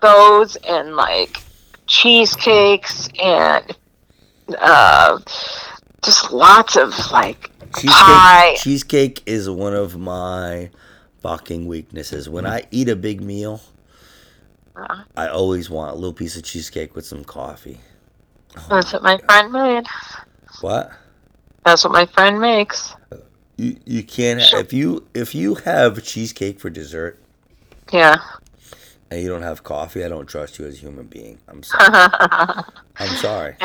[0.00, 1.42] those and like
[1.86, 3.76] cheesecakes and
[4.60, 5.18] uh,
[6.04, 8.52] just lots of like pie.
[8.54, 10.70] cheesecake, cheesecake is one of my
[11.22, 12.28] fucking weaknesses.
[12.28, 13.60] When I eat a big meal,
[14.74, 17.80] Uh, I always want a little piece of cheesecake with some coffee.
[18.68, 19.84] That's what my friend made.
[20.60, 20.92] What?
[21.64, 22.94] That's what my friend makes.
[23.56, 27.18] You you can't ha- if you if you have cheesecake for dessert
[27.92, 28.16] Yeah.
[29.10, 31.38] and you don't have coffee, I don't trust you as a human being.
[31.48, 32.64] I'm sorry.
[32.96, 33.56] I'm sorry.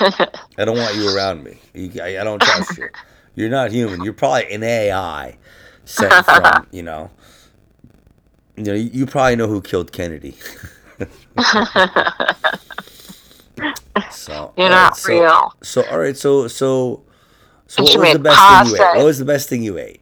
[0.00, 1.58] I don't want you around me.
[1.74, 2.88] You, I, I don't trust you.
[3.34, 4.04] You're not human.
[4.04, 5.38] You're probably an AI
[5.84, 7.10] sent from you know.
[8.56, 10.36] You know, you, you probably know who killed Kennedy.
[14.10, 15.54] so You're not so, real.
[15.62, 17.02] So all right, so so
[17.66, 18.96] so what was the best thing you ate?
[18.96, 20.00] What was the best thing you ate?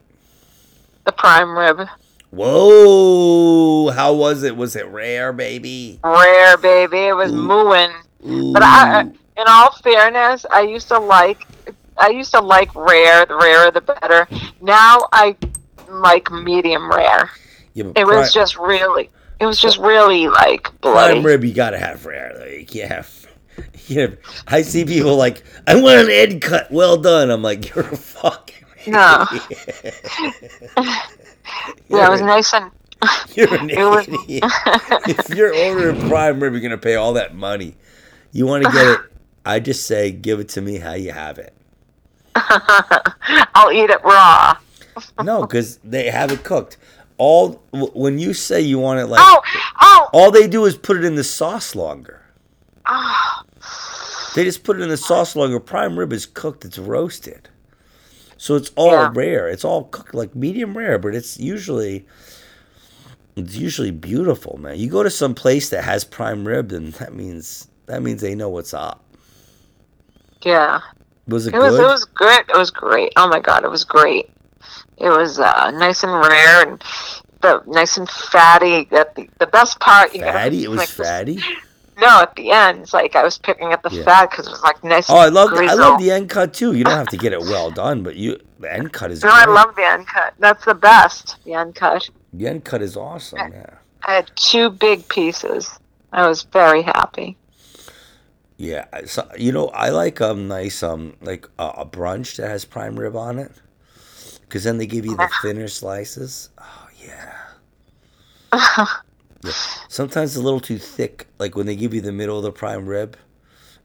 [1.04, 1.86] The prime rib.
[2.30, 3.90] Whoa!
[3.90, 4.56] How was it?
[4.56, 6.00] Was it rare, baby?
[6.04, 6.98] Rare, baby.
[7.06, 7.36] It was Ooh.
[7.36, 7.90] mooing.
[8.26, 8.52] Ooh.
[8.52, 11.46] But I, in all fairness, I used to like,
[11.96, 13.24] I used to like rare.
[13.26, 14.26] The rarer, the better.
[14.60, 15.36] Now I
[15.88, 17.30] like medium rare.
[17.74, 19.10] Yeah, It was pri- just really,
[19.40, 21.20] it was just really like prime bloody.
[21.20, 21.44] rib.
[21.44, 22.32] You gotta have rare.
[22.36, 22.74] Though.
[22.74, 23.14] You have.
[23.88, 24.16] You know,
[24.46, 26.70] I see people like, I want an end cut.
[26.70, 27.30] Well done.
[27.30, 28.54] I'm like, you're a fucking.
[28.86, 29.26] No.
[29.32, 29.94] idiot.
[31.88, 32.70] Yeah, it was nice and.
[33.34, 34.42] You're an was- idiot.
[35.06, 37.76] if you're ordering prime rib, you're gonna pay all that money.
[38.32, 39.00] You want to get it?
[39.48, 41.54] I just say, give it to me how you have it.
[42.34, 44.56] I'll eat it raw.
[45.22, 46.76] No, because they have it cooked.
[47.18, 49.40] All when you say you want it like, Oh,
[49.80, 52.20] oh, all they do is put it in the sauce longer.
[52.86, 53.42] oh.
[54.34, 55.60] They just put it in the sauce longer.
[55.60, 57.48] Prime rib is cooked; it's roasted,
[58.36, 59.10] so it's all Yeah.
[59.14, 59.48] rare.
[59.48, 62.04] It's all cooked like medium rare, but it's usually
[63.36, 64.78] it's usually beautiful, man.
[64.78, 68.34] You go to some place that has prime rib, and that means that means they
[68.34, 69.02] know what's up.
[70.42, 70.80] Yeah.
[71.26, 71.80] Was it, It was good?
[71.84, 72.40] it was good.
[72.48, 73.12] It was great.
[73.16, 74.30] Oh my god, it was great.
[74.96, 76.82] It was uh, nice and rare and
[77.40, 78.84] the nice and fatty.
[78.90, 80.14] That the, the best part.
[80.14, 80.64] You fatty.
[80.64, 81.38] It was like, this- fatty.
[82.00, 84.04] No, at the end, it's like I was picking at the Yeah.
[84.04, 85.10] fat because it was like nice.
[85.10, 86.72] Oh, I love I love the end cut too.
[86.74, 89.22] You don't have to get it well done, but you the end cut is.
[89.24, 90.32] No, I love the end cut.
[90.38, 91.36] That's the best.
[91.44, 92.08] The end cut.
[92.32, 93.38] the end cut is awesome.
[93.52, 93.70] Yeah.
[94.06, 95.68] I had two big pieces.
[96.12, 97.36] I was very happy.
[98.60, 102.64] Yeah, so, you know, I like um nice um like uh, a brunch that has
[102.64, 103.52] prime rib on it,
[104.42, 106.50] because then they give you the thinner slices.
[106.58, 107.34] Oh yeah.
[109.44, 109.52] yeah.
[109.88, 111.28] Sometimes a little too thick.
[111.38, 113.16] Like when they give you the middle of the prime rib,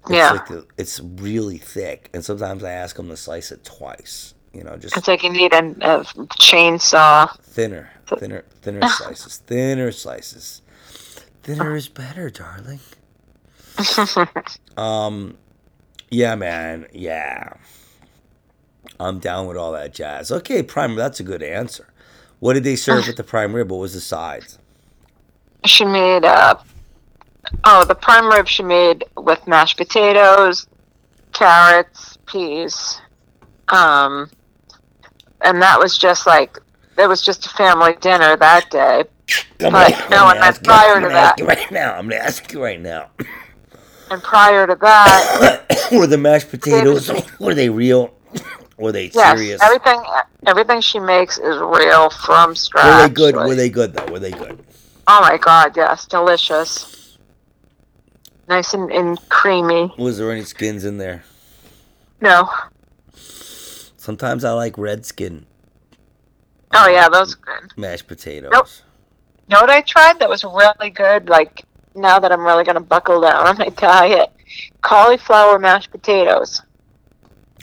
[0.05, 0.31] it's Yeah.
[0.31, 4.33] like the, it's really thick, and sometimes I ask them to slice it twice.
[4.53, 6.03] You know, just It's like you need a, a
[6.39, 7.35] chainsaw.
[7.41, 10.61] thinner, thinner, thinner slices, thinner slices.
[11.43, 12.79] Thinner is better, darling.
[14.77, 15.37] Um,
[16.09, 17.53] yeah, man, yeah.
[18.99, 20.31] I'm down with all that jazz.
[20.31, 20.95] Okay, prime.
[20.95, 21.93] That's a good answer.
[22.39, 23.69] What did they serve with the prime rib?
[23.71, 24.57] What was the sides?
[25.65, 26.55] she made uh
[27.63, 30.67] oh the prime rib she made with mashed potatoes
[31.31, 32.99] carrots peas
[33.69, 34.29] um
[35.41, 36.57] and that was just like
[36.97, 39.05] it was just a family dinner that day
[39.57, 39.71] But
[40.09, 41.93] no, I'm and then prior to that- right now.
[41.93, 43.09] I'm gonna ask you right now.
[44.13, 47.11] And prior to that Were the mashed potatoes?
[47.39, 48.13] Were they real?
[48.77, 49.61] Were they yes serious?
[49.61, 50.01] everything
[50.45, 53.35] everything she makes is real from scratch Were they good?
[53.35, 54.11] Like, Were they good though?
[54.11, 54.63] Were they good?
[55.07, 57.17] oh my god yes delicious
[58.47, 61.23] nice and, and creamy Was there any skins in there?
[62.21, 62.49] no
[63.97, 65.45] Sometimes I like red skin
[66.73, 68.51] oh yeah those are good mashed potatoes.
[68.53, 68.67] Nope.
[69.47, 71.27] You know what I tried that was really good?
[71.29, 71.65] Like
[71.95, 74.29] now that I'm really gonna buckle down on my diet,
[74.81, 76.61] cauliflower mashed potatoes.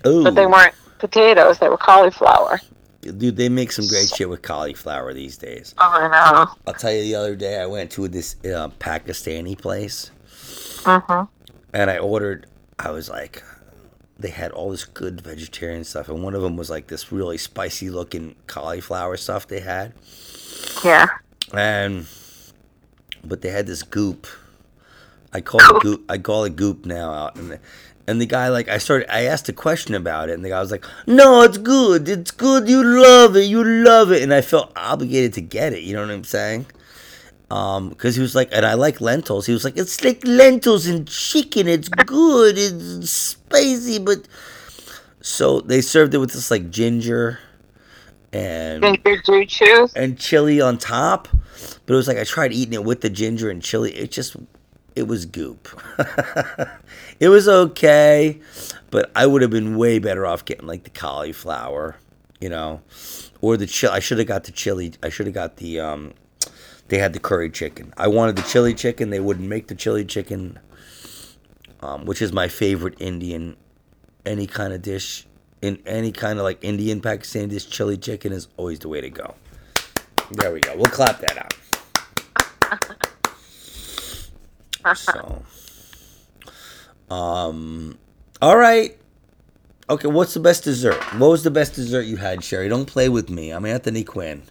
[0.07, 2.61] Ooh, But they weren't potatoes; they were cauliflower.
[3.03, 5.75] dude, they make some great shit with cauliflower these days.
[5.79, 6.51] Oh, I know.
[6.67, 10.11] I'll tell you, the other day I went to this uh, Pakistani place,
[10.85, 11.29] Mhm.
[11.73, 12.47] and I ordered.
[12.79, 13.43] I was like,
[14.19, 17.37] they had all this good vegetarian stuff, and one of them was like this really
[17.39, 19.93] spicy looking cauliflower stuff they had,
[20.85, 21.07] Yeah.
[21.53, 22.07] and
[23.25, 24.27] but they had this goop.
[25.33, 26.05] I call it goop.
[26.09, 27.13] I call it goop now.
[27.13, 27.61] Out and the,
[28.07, 29.13] and the guy like I started.
[29.13, 32.09] I asked a question about it, and the guy was like, "No, it's good.
[32.09, 32.69] It's good.
[32.69, 33.45] You love it.
[33.45, 35.83] You love it." And I felt obligated to get it.
[35.83, 36.67] You know what I'm saying?
[37.51, 39.47] Um, because he was like, and I like lentils.
[39.47, 41.67] He was like, it's like lentils and chicken.
[41.67, 42.55] It's good.
[42.57, 44.29] It's spicy, but
[45.21, 47.41] so they served it with this like ginger
[48.33, 49.93] and Ginger choose.
[49.95, 51.29] and chili on top.
[51.87, 53.93] But it was like I tried eating it with the ginger and chili.
[53.93, 54.37] It just
[54.97, 55.69] it was goop.
[57.21, 58.41] it was okay,
[58.91, 61.97] but I would have been way better off getting like the cauliflower,
[62.41, 62.81] you know,
[63.41, 63.93] or the chili.
[63.95, 64.93] I should have got the chili.
[65.03, 66.15] I should have got the um.
[66.89, 67.95] They had the curry chicken.
[67.97, 69.11] I wanted the chili chicken.
[69.11, 70.59] They wouldn't make the chili chicken,
[71.81, 73.57] um, which is my favorite Indian,
[74.27, 75.25] any kind of dish,
[75.63, 77.67] in any kind of like Indian Pakistani dish.
[77.69, 79.35] Chili chicken is always the way to go.
[80.33, 80.75] There we go.
[80.77, 81.55] We'll clap that out.
[84.97, 85.43] So,
[87.15, 87.99] um,
[88.41, 88.97] all right.
[89.91, 91.03] Okay, what's the best dessert?
[91.19, 92.69] What was the best dessert you had, Sherry?
[92.69, 93.51] Don't play with me.
[93.51, 94.43] I'm Anthony Quinn.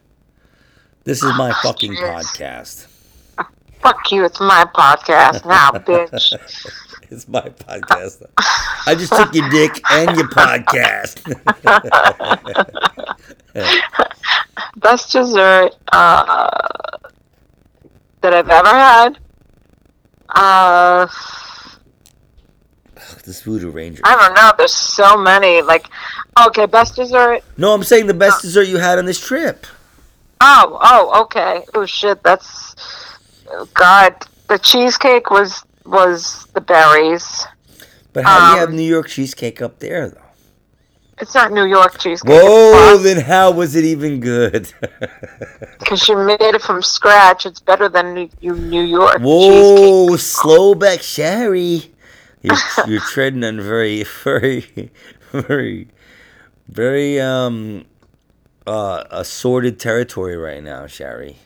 [1.05, 2.37] This is my fucking Yes.
[2.37, 2.87] podcast.
[3.81, 6.35] Fuck you, it's my podcast now, bitch.
[7.11, 8.23] It's my podcast.
[8.85, 11.25] I just took your dick and your podcast.
[14.75, 16.49] Best dessert uh,
[18.21, 19.17] that I've ever had.
[20.29, 21.07] Uh,
[23.25, 24.03] this Voodoo Ranger.
[24.05, 24.51] I don't know.
[24.57, 25.63] There's so many.
[25.63, 25.87] Like,
[26.47, 27.41] okay, best dessert.
[27.57, 29.65] No, I'm saying the best dessert you had on this trip.
[30.41, 31.65] Oh, oh, okay.
[31.73, 32.75] Oh shit, that's
[33.49, 34.15] oh, God.
[34.47, 37.45] The cheesecake was was the berries.
[38.13, 40.21] But how do you Um, have New York cheesecake up there, though?
[41.21, 42.29] It's not New York cheesecake.
[42.31, 44.71] Whoa, then how was it even good?
[45.79, 47.45] Because you made it from scratch.
[47.45, 49.25] It's better than New, New York cheesecake.
[49.25, 51.91] Whoa, slow back, Sherry.
[52.41, 54.91] You're, you're treading on very, very,
[55.31, 55.87] very,
[56.67, 57.85] very um
[58.67, 61.37] uh assorted territory right now, Sherry.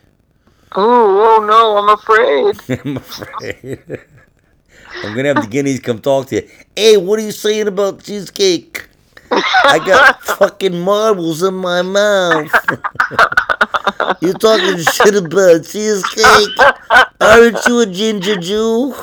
[0.75, 2.81] Oh, oh no, I'm afraid.
[2.85, 4.01] I'm afraid.
[5.03, 6.49] I'm gonna have the guineas come talk to you.
[6.75, 8.87] Hey, what are you saying about cheesecake?
[9.31, 12.51] I got fucking marbles in my mouth.
[14.21, 16.57] you talking shit about cheesecake?
[17.19, 18.93] Aren't you a ginger Jew?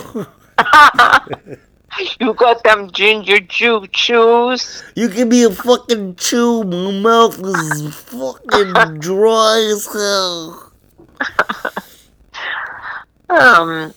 [2.21, 4.85] You got them ginger Jew chews.
[4.95, 6.63] You can be a fucking Jew.
[6.63, 10.73] My mouth is fucking dry as hell.
[13.29, 13.93] Um,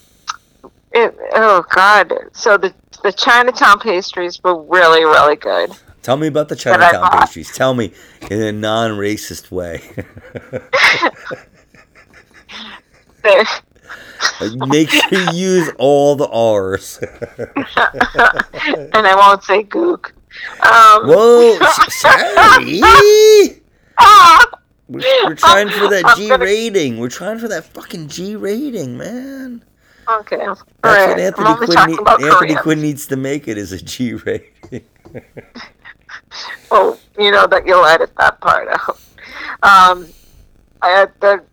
[0.94, 2.14] it, oh God.
[2.34, 2.74] So the
[3.04, 5.72] the Chinatown pastries were really really good.
[6.02, 7.56] Tell me about the Chinatown pastries.
[7.56, 7.94] Tell me
[8.30, 9.82] in a non-racist way.
[14.68, 16.98] Make sure you use all the R's.
[17.38, 20.12] and I won't say gook.
[20.60, 21.58] Um, Whoa,
[21.89, 22.82] sorry.
[24.89, 26.98] We're, we're trying for that G rating.
[27.00, 29.64] We're trying for that fucking G rating, man.
[30.10, 30.38] Okay.
[30.38, 31.08] All That's right.
[31.10, 31.70] what Anthony Quinn.
[31.70, 34.86] talking Need, about Anthony Quinn needs to make it as a G rating.
[36.72, 38.99] Well, you know that you'll edit that part out.
[39.62, 40.08] Um,
[40.82, 41.43] I had the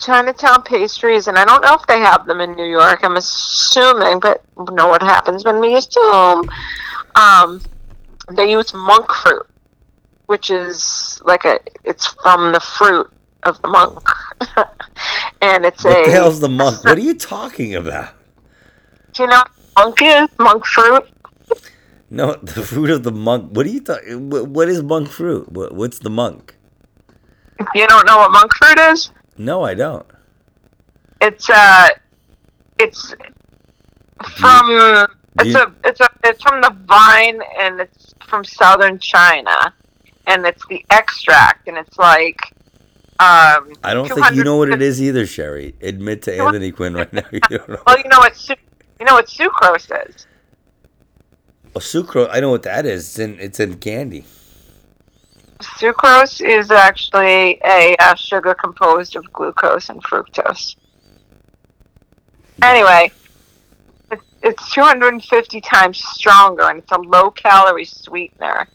[0.00, 3.04] Chinatown pastries, and I don't know if they have them in New York.
[3.04, 6.50] I'm assuming, but you know what happens when we assume.
[7.14, 7.62] Um,
[8.32, 9.46] they use monk fruit,
[10.26, 11.60] which is like a.
[11.84, 13.10] It's from the fruit
[13.44, 13.98] of the monk,
[15.40, 16.04] and it's What a.
[16.04, 16.84] the hell's the monk?
[16.84, 18.10] What are you talking about?
[19.14, 19.42] Do you know
[19.74, 21.04] what monk is monk fruit?
[22.10, 23.50] No, the fruit of the monk.
[23.56, 24.30] What are you talking?
[24.30, 25.50] What is monk fruit?
[25.52, 26.56] What's the monk?
[27.74, 29.10] You don't know what monk fruit is?
[29.36, 30.06] No, I don't.
[31.20, 31.88] It's uh,
[32.78, 33.14] it's
[34.36, 35.06] from
[35.40, 39.74] it's you- a it's a it's from the vine and it's from southern China,
[40.26, 42.38] and it's the extract and it's like
[43.20, 43.72] um.
[43.82, 45.74] I don't think you know what it is either, Sherry.
[45.80, 47.24] Admit to Anthony Quinn right now.
[47.32, 47.82] You don't know.
[47.86, 48.54] Well, you know what su-
[49.00, 50.26] you know what sucrose is.
[51.74, 52.28] Oh, sucrose.
[52.32, 53.04] I know what that is.
[53.08, 54.24] It's in it's in candy.
[55.60, 60.76] Sucrose is actually a uh, sugar composed of glucose and fructose.
[62.62, 63.10] Anyway,
[64.10, 68.68] it's, it's 250 times stronger and it's a low calorie sweetener.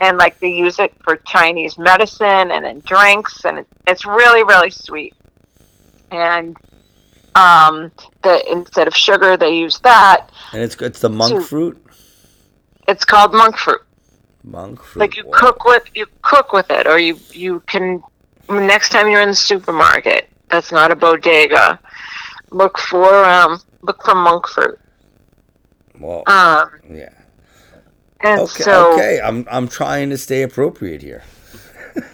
[0.00, 4.70] And like they use it for Chinese medicine and in drinks, and it's really, really
[4.70, 5.14] sweet.
[6.10, 6.56] And
[7.36, 7.92] Um,
[8.22, 10.30] that instead of sugar, they use that.
[10.52, 11.76] And it's it's the monk fruit.
[12.88, 13.82] It's called monk fruit.
[14.42, 15.00] Monk fruit.
[15.00, 15.38] Like you wow.
[15.40, 18.02] cook with you cook with it, or you you can
[18.48, 20.30] next time you're in the supermarket.
[20.48, 21.78] That's not a bodega.
[22.52, 24.78] Look for um look for monk fruit.
[26.00, 27.12] Well, Um, yeah.
[28.20, 28.62] And Okay.
[28.64, 29.20] so okay.
[29.22, 31.22] I'm I'm trying to stay appropriate here.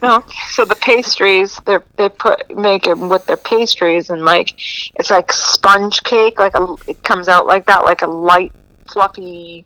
[0.01, 4.55] No, so the pastries they they put make it with their pastries and like
[4.95, 8.53] it's like sponge cake, like a it comes out like that, like a light
[8.87, 9.65] fluffy,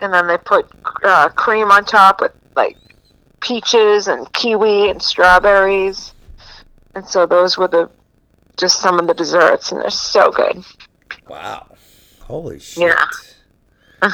[0.00, 0.70] and then they put
[1.02, 2.76] uh, cream on top with like
[3.40, 6.14] peaches and kiwi and strawberries,
[6.94, 7.90] and so those were the
[8.56, 10.64] just some of the desserts, and they're so good.
[11.28, 11.66] Wow.
[12.20, 12.94] Holy shit.
[14.02, 14.10] Yeah.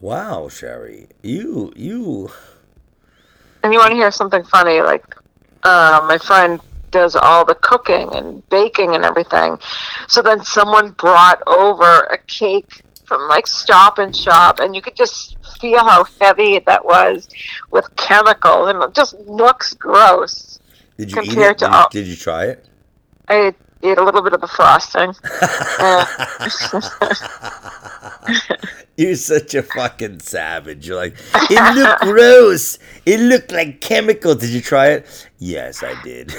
[0.00, 1.08] Wow, Sherry.
[1.22, 2.30] You you
[3.62, 4.80] And you want to hear something funny?
[4.80, 5.04] Like,
[5.62, 9.58] uh, my friend does all the cooking and baking and everything.
[10.08, 14.96] So then someone brought over a cake from like Stop and Shop, and you could
[14.96, 17.28] just feel how heavy that was
[17.70, 20.58] with chemicals, and it just looks gross.
[20.96, 21.58] did you eat Compared it?
[21.58, 22.66] to Did you, all- did you try it?
[23.28, 25.14] I ate a little bit of the frosting.
[25.80, 26.04] Uh,
[29.00, 30.86] You're such a fucking savage.
[30.86, 31.16] You're like,
[31.50, 32.78] it looked gross.
[33.06, 34.34] It looked like chemical.
[34.34, 35.28] Did you try it?
[35.38, 36.34] Yes, I did.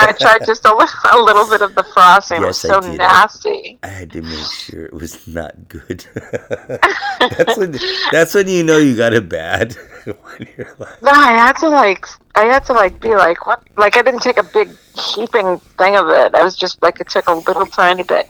[0.00, 2.42] I tried just a, li- a little bit of the frosting.
[2.42, 2.98] it was Yes, I so did.
[2.98, 3.78] nasty.
[3.84, 6.04] I had to make sure it was not good.
[7.20, 7.78] that's when
[8.10, 9.74] that's when you know you got it bad.
[10.04, 13.62] when you're like, No, I had to like, I had to like be like, what?
[13.76, 14.70] Like I didn't take a big
[15.14, 16.34] heaping thing of it.
[16.34, 18.28] I was just like, it took a little tiny bit.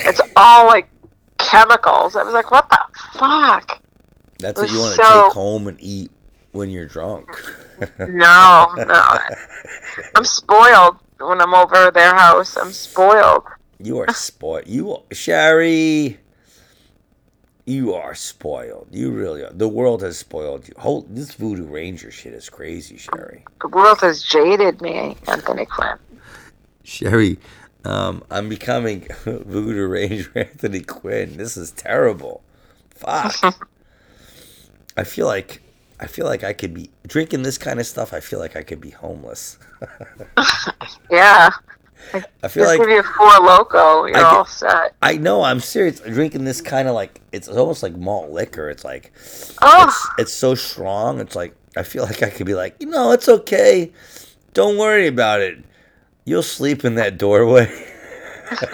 [0.00, 0.86] It's all like
[1.46, 2.16] chemicals.
[2.16, 2.78] I was like, what the
[3.18, 3.82] fuck?
[4.38, 6.10] that's what you want to so- take home and eat
[6.52, 7.28] when you're drunk.
[7.98, 9.18] No, no.
[10.14, 12.56] I'm spoiled when I'm over their house.
[12.56, 13.42] I'm spoiled.
[13.78, 14.66] You are spoiled.
[14.66, 16.18] You, are, Sherry.
[17.66, 18.88] You are spoiled.
[18.92, 19.52] You really are.
[19.52, 20.74] The world has spoiled you.
[20.78, 23.44] Whole this Voodoo Ranger shit is crazy, Sherry.
[23.60, 25.98] The world has jaded me, Anthony Quinn.
[26.82, 27.38] Sherry,
[27.86, 31.36] um, I'm becoming Voodoo Ranger Anthony Quinn.
[31.36, 32.42] This is terrible.
[32.90, 33.34] Fuck.
[34.96, 35.62] I feel like
[36.00, 38.12] I feel like I could be drinking this kind of stuff.
[38.12, 39.58] I feel like I could be homeless.
[41.10, 41.50] Yeah.
[42.42, 44.08] I feel like give you Four Loko.
[44.08, 44.94] You're I all set.
[45.02, 45.42] I know.
[45.42, 46.00] I'm serious.
[46.00, 48.68] Drinking this kind of like it's almost like malt liquor.
[48.70, 49.12] It's like
[49.62, 51.20] Oh, it's it's so strong.
[51.20, 53.92] It's like I feel like I could be like, you know, it's okay.
[54.54, 55.62] Don't worry about it.
[56.26, 57.70] You'll sleep in that doorway.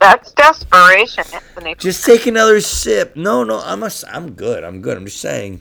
[0.00, 1.74] that's desperation, Anthony.
[1.76, 3.14] Just take another sip.
[3.16, 4.64] No, no, I'm a, I'm good.
[4.64, 4.96] I'm good.
[4.96, 5.60] I'm just saying,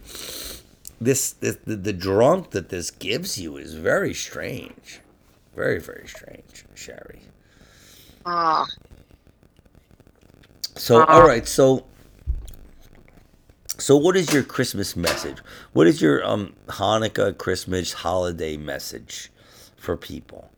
[1.01, 5.01] this, this the, the drunk that this gives you is very strange,
[5.55, 7.23] very very strange, Sherry.
[8.25, 8.65] Oh.
[10.75, 11.19] So Uh-huh.
[11.21, 11.85] all right, so
[13.77, 15.39] so what is your Christmas message?
[15.73, 19.32] What is your um Hanukkah Christmas holiday message
[19.83, 20.49] for people?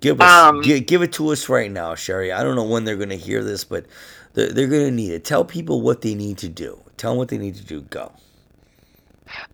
[0.00, 2.30] Give us Um, gi- give it to us right now, Sherry.
[2.30, 3.86] I don't know when they're going to hear this, but
[4.34, 5.24] they're, they're going to need it.
[5.24, 6.78] Tell people what they need to do.
[6.96, 7.80] Tell them what they need to do.
[7.82, 8.12] Go.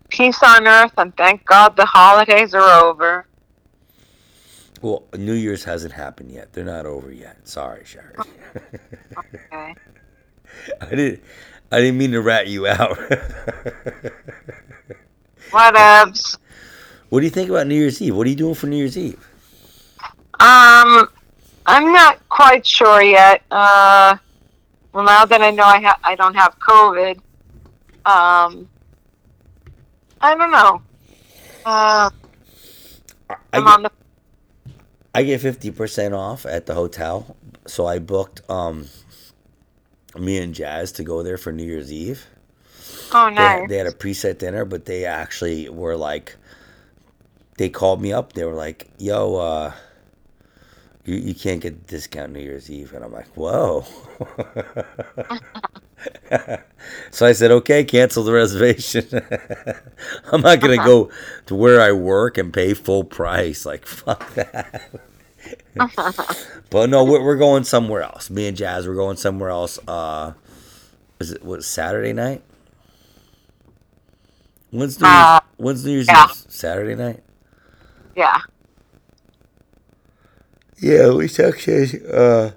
[0.09, 3.25] Peace on earth, and thank God the holidays are over.
[4.81, 6.53] Well, New Year's hasn't happened yet.
[6.53, 7.47] They're not over yet.
[7.47, 8.15] Sorry, Sherry.
[9.17, 9.75] Okay.
[10.81, 11.23] I didn't
[11.71, 12.97] I didn't mean to rat you out.
[15.51, 16.37] Whatevs.
[17.15, 18.13] What do you think about New Year's Eve?
[18.13, 19.15] What are you doing for New Year's Eve?
[20.37, 21.07] Um,
[21.65, 23.41] I'm not quite sure yet.
[23.49, 24.17] Uh,
[24.91, 27.15] well, now that I know I ha- I don't have COVID,
[28.05, 28.67] um,
[30.19, 30.81] I don't know.
[31.65, 32.09] Uh,
[33.29, 33.91] I I'm get- on the.
[35.13, 38.89] I get fifty percent off at the hotel, so I booked um
[40.17, 42.25] me and Jazz to go there for New Year's Eve.
[43.13, 43.69] Oh, They, nice.
[43.69, 46.35] they had a preset dinner, but they actually were like,
[47.57, 48.33] they called me up.
[48.33, 49.73] They were like, "Yo, uh,
[51.05, 53.85] you you can't get discount New Year's Eve," and I'm like, "Whoa."
[57.11, 59.05] so I said, "Okay, cancel the reservation.
[60.31, 61.09] I'm not gonna go
[61.47, 63.65] to where I work and pay full price.
[63.65, 64.89] Like, fuck that."
[66.69, 68.29] But no, we're, we're going somewhere else.
[68.29, 69.79] Me and Jazz, we're going somewhere else.
[69.87, 70.33] Uh,
[71.19, 72.41] is it what Saturday night?
[74.71, 76.25] When's New Year's, Uh, when's New Year's yeah.
[76.25, 76.35] Eve?
[76.49, 77.23] Saturday night.
[78.15, 78.39] Yeah.
[80.79, 82.01] Yeah, we actually.
[82.11, 82.51] Uh,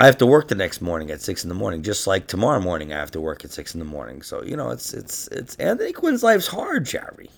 [0.00, 2.60] I have to work the next morning at six in the morning, just like tomorrow
[2.60, 2.92] morning.
[2.92, 4.22] I have to work at six in the morning.
[4.22, 7.30] So you know, it's it's it's Anthony Quinn's life's hard, Sherry.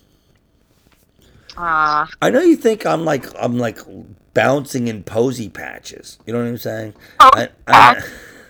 [1.55, 3.79] Uh, I know you think I'm like I'm like
[4.33, 6.19] bouncing in posy patches.
[6.25, 6.93] You know what I'm saying?
[7.19, 8.03] Oh, I, I,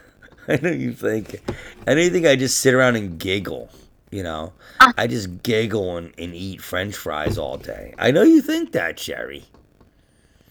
[0.47, 1.41] I know you think.
[1.85, 3.69] I know you think I just sit around and giggle.
[4.11, 4.93] You know, uh.
[4.97, 7.93] I just giggle and, and eat French fries all day.
[7.97, 9.45] I know you think that, Sherry.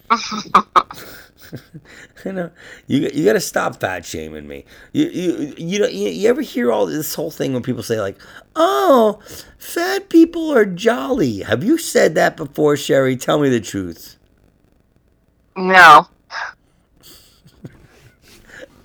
[2.24, 2.50] you know,
[2.86, 4.64] you you got to stop fat shaming me.
[4.92, 8.00] You you you know you, you ever hear all this whole thing when people say
[8.00, 8.20] like,
[8.54, 9.20] "Oh,
[9.58, 13.16] fat people are jolly." Have you said that before, Sherry?
[13.16, 14.16] Tell me the truth.
[15.56, 16.06] no.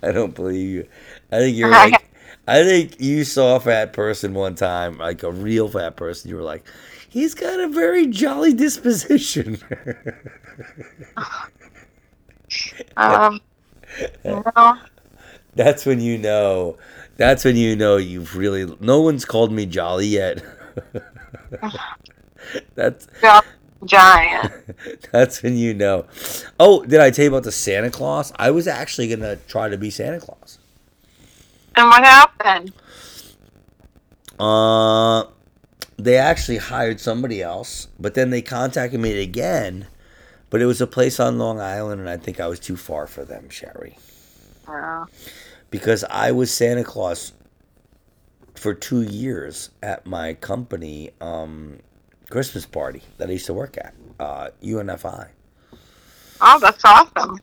[0.02, 0.88] I don't believe you.
[1.30, 2.04] I think you're like,
[2.52, 6.28] I think you saw a fat person one time, like a real fat person.
[6.28, 6.64] You were like,
[7.08, 9.58] he's got a very jolly disposition.
[12.98, 13.40] Um,
[14.26, 14.76] no.
[15.54, 16.76] That's when you know.
[17.16, 18.76] That's when you know you've really.
[18.78, 20.42] No one's called me jolly yet.
[22.74, 23.06] that's
[23.84, 24.52] Giant.
[25.12, 26.06] that's when you know.
[26.60, 28.32] Oh, did I tell you about the Santa Claus?
[28.36, 30.58] I was actually gonna try to be Santa Claus.
[31.74, 32.72] And what happened?
[34.38, 35.24] Uh,
[35.96, 39.86] they actually hired somebody else, but then they contacted me again.
[40.50, 43.06] But it was a place on Long Island, and I think I was too far
[43.06, 43.98] for them, Sherry.
[44.66, 45.06] Uh,
[45.70, 47.32] because I was Santa Claus
[48.54, 51.78] for two years at my company um,
[52.30, 55.28] Christmas party that I used to work at, uh, UNFI.
[56.40, 57.38] oh, that's awesome.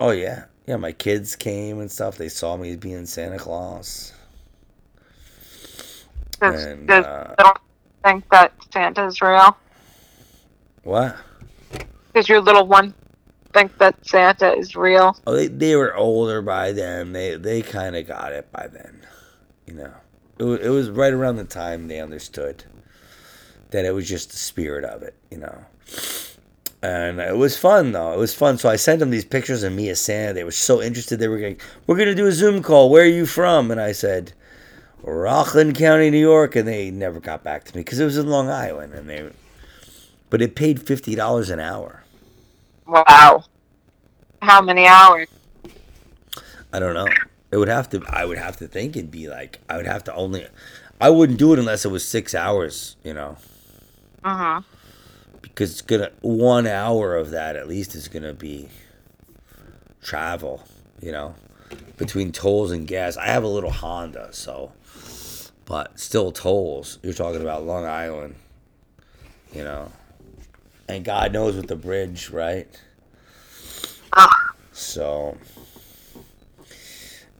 [0.00, 0.76] Oh yeah, yeah.
[0.76, 2.16] My kids came and stuff.
[2.16, 4.12] They saw me being Santa Claus.
[6.40, 7.58] Does, And, does uh, they don't
[8.02, 9.56] think that Santa's real?
[10.82, 11.16] What?
[12.14, 12.94] Does your little one
[13.52, 15.16] think that Santa is real?
[15.26, 17.12] Oh, they they were older by then.
[17.12, 19.06] They they kind of got it by then.
[19.66, 19.92] You know,
[20.38, 22.64] it was, it was right around the time they understood
[23.70, 25.14] that it was just the spirit of it.
[25.30, 25.64] You know.
[26.84, 28.12] And it was fun though.
[28.12, 28.58] It was fun.
[28.58, 30.34] So I sent them these pictures of me as Santa.
[30.34, 31.18] They were so interested.
[31.18, 31.56] They were going,
[31.86, 32.90] "We're gonna do a Zoom call.
[32.90, 34.34] Where are you from?" And I said,
[35.02, 38.26] "Rockland County, New York." And they never got back to me because it was in
[38.28, 39.30] Long Island, and they,
[40.28, 42.02] but it paid fifty dollars an hour.
[42.86, 43.44] Wow.
[44.42, 45.28] How many hours?
[46.70, 47.08] I don't know.
[47.50, 48.02] It would have to.
[48.10, 49.58] I would have to think it'd be like.
[49.70, 50.46] I would have to only.
[51.00, 52.96] I wouldn't do it unless it was six hours.
[53.02, 53.36] You know,
[54.22, 54.60] Uh-huh.
[55.54, 58.68] Because it's gonna one hour of that at least is gonna be
[60.02, 60.64] travel.
[61.00, 61.34] You know,
[61.96, 63.16] between tolls and gas.
[63.16, 64.72] I have a little Honda, so,
[65.64, 66.98] but still tolls.
[67.02, 68.34] You're talking about Long Island.
[69.52, 69.92] You know,
[70.88, 72.68] and God knows with the bridge, right?
[74.12, 75.36] Ah, So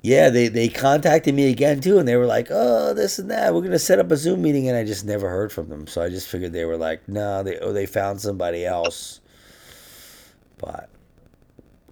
[0.04, 3.54] yeah, they they contacted me again too, and they were like, "Oh, this and that.
[3.54, 5.86] We're gonna set up a Zoom meeting," and I just never heard from them.
[5.86, 9.22] So I just figured they were like, "No, they oh, they found somebody else."
[10.58, 10.90] But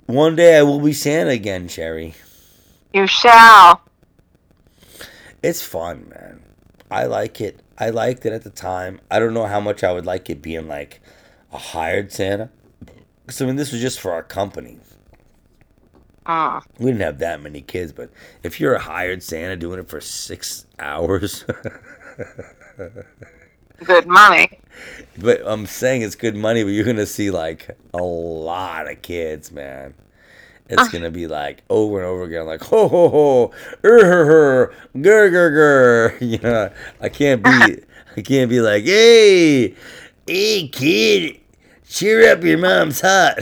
[0.05, 2.15] one day I will be Santa again, Sherry.
[2.93, 3.81] you shall.
[5.43, 6.43] It's fun, man.
[6.91, 7.61] I like it.
[7.79, 9.01] I liked it at the time.
[9.11, 11.01] I don't know how much I would like it being like
[11.51, 12.51] a hired Santa.
[13.25, 14.81] Because I mean, this was just for our company.
[16.27, 18.11] Uh, We didn't have that many kids, but
[18.43, 21.45] if you're a hired Santa doing it for six hours,
[23.85, 24.61] good money.
[25.19, 29.51] but I'm saying it's good money, but you're gonna see like a lot of kids,
[29.53, 29.95] man.
[30.69, 33.53] It's gonna be like over and over again, like ho ho ho,
[33.85, 36.17] er her her, gur gur gur.
[36.25, 36.71] You know,
[37.01, 37.51] I can't be,
[38.17, 39.75] I can't be like, hey,
[40.27, 41.41] hey kid,
[41.87, 43.39] cheer up, your mom's hot.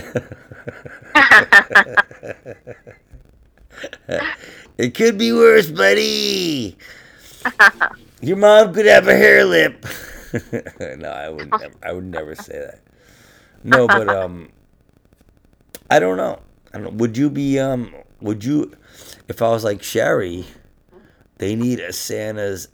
[4.77, 6.77] it could be worse, buddy.
[8.21, 9.85] Your mom could have a hair lip.
[10.97, 11.73] no, I would never.
[11.83, 12.79] I would never say that.
[13.63, 14.49] No, but um,
[15.89, 16.39] I don't know.
[16.73, 16.97] I don't know.
[16.97, 17.93] Would you be um?
[18.21, 18.71] Would you,
[19.27, 20.45] if I was like Sherry,
[21.37, 22.67] they need a Santa's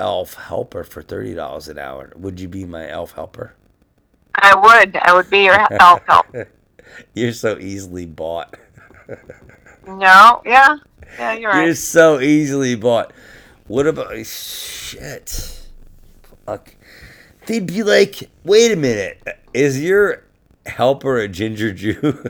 [0.00, 2.12] elf helper for thirty dollars an hour.
[2.16, 3.54] Would you be my elf helper?
[4.34, 4.96] I would.
[4.96, 6.26] I would be your elf help.
[7.14, 8.56] You're so easily bought.
[9.86, 10.76] No, yeah,
[11.18, 11.64] yeah, you're right.
[11.66, 13.12] You're so easily bought.
[13.66, 15.60] What about shit?
[16.46, 16.74] Fuck.
[17.46, 19.20] They'd be like, wait a minute,
[19.52, 20.22] is your
[20.66, 22.24] helper a ginger Jew?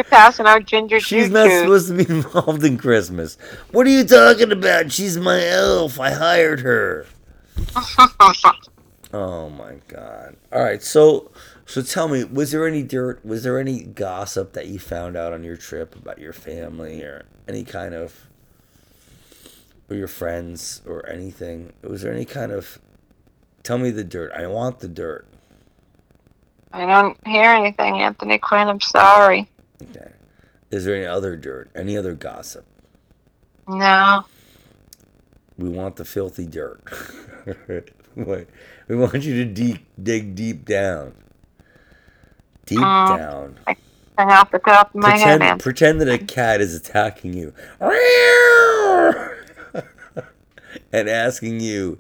[0.10, 1.60] Passing out ginger She's choo not choo.
[1.60, 3.38] supposed to be involved in Christmas.
[3.72, 4.92] What are you talking about?
[4.94, 6.00] She's my elf.
[6.00, 7.06] I hired her.
[9.14, 10.38] Oh my god.
[10.54, 11.32] All right, so
[11.70, 13.24] so tell me, was there any dirt?
[13.26, 17.26] Was there any gossip that you found out on your trip about your family or
[17.48, 18.28] any kind of
[19.90, 21.74] or your friends or anything?
[21.84, 22.80] Was there any kind of
[23.64, 24.32] Tell me the dirt.
[24.32, 25.28] I want the dirt.
[26.72, 28.68] I don't hear anything, Anthony Quinn.
[28.68, 29.50] I'm sorry.
[29.82, 30.12] Okay.
[30.72, 31.70] Is there any other dirt?
[31.76, 32.66] Any other gossip?
[33.68, 34.26] No.
[35.58, 36.82] We want the filthy dirt.
[38.16, 41.14] We want you to deep, dig deep down.
[42.70, 43.60] Deep Uh, down.
[44.18, 45.60] Off the top of my head, Pretend, Anthony.
[45.62, 47.54] pretend that a cat is attacking you
[50.92, 51.98] and asking you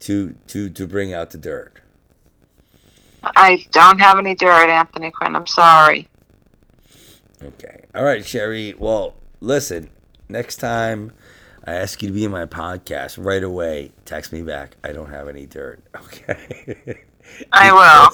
[0.00, 1.80] to to to bring out the dirt.
[3.24, 5.34] I don't have any dirt, Anthony Quinn.
[5.34, 6.08] I'm sorry.
[7.42, 7.84] Okay.
[7.94, 8.74] All right, Sherry.
[8.78, 9.90] Well, listen.
[10.28, 11.12] Next time
[11.64, 14.76] I ask you to be in my podcast, right away, text me back.
[14.84, 15.80] I don't have any dirt.
[15.96, 17.02] Okay.
[17.52, 18.10] I will.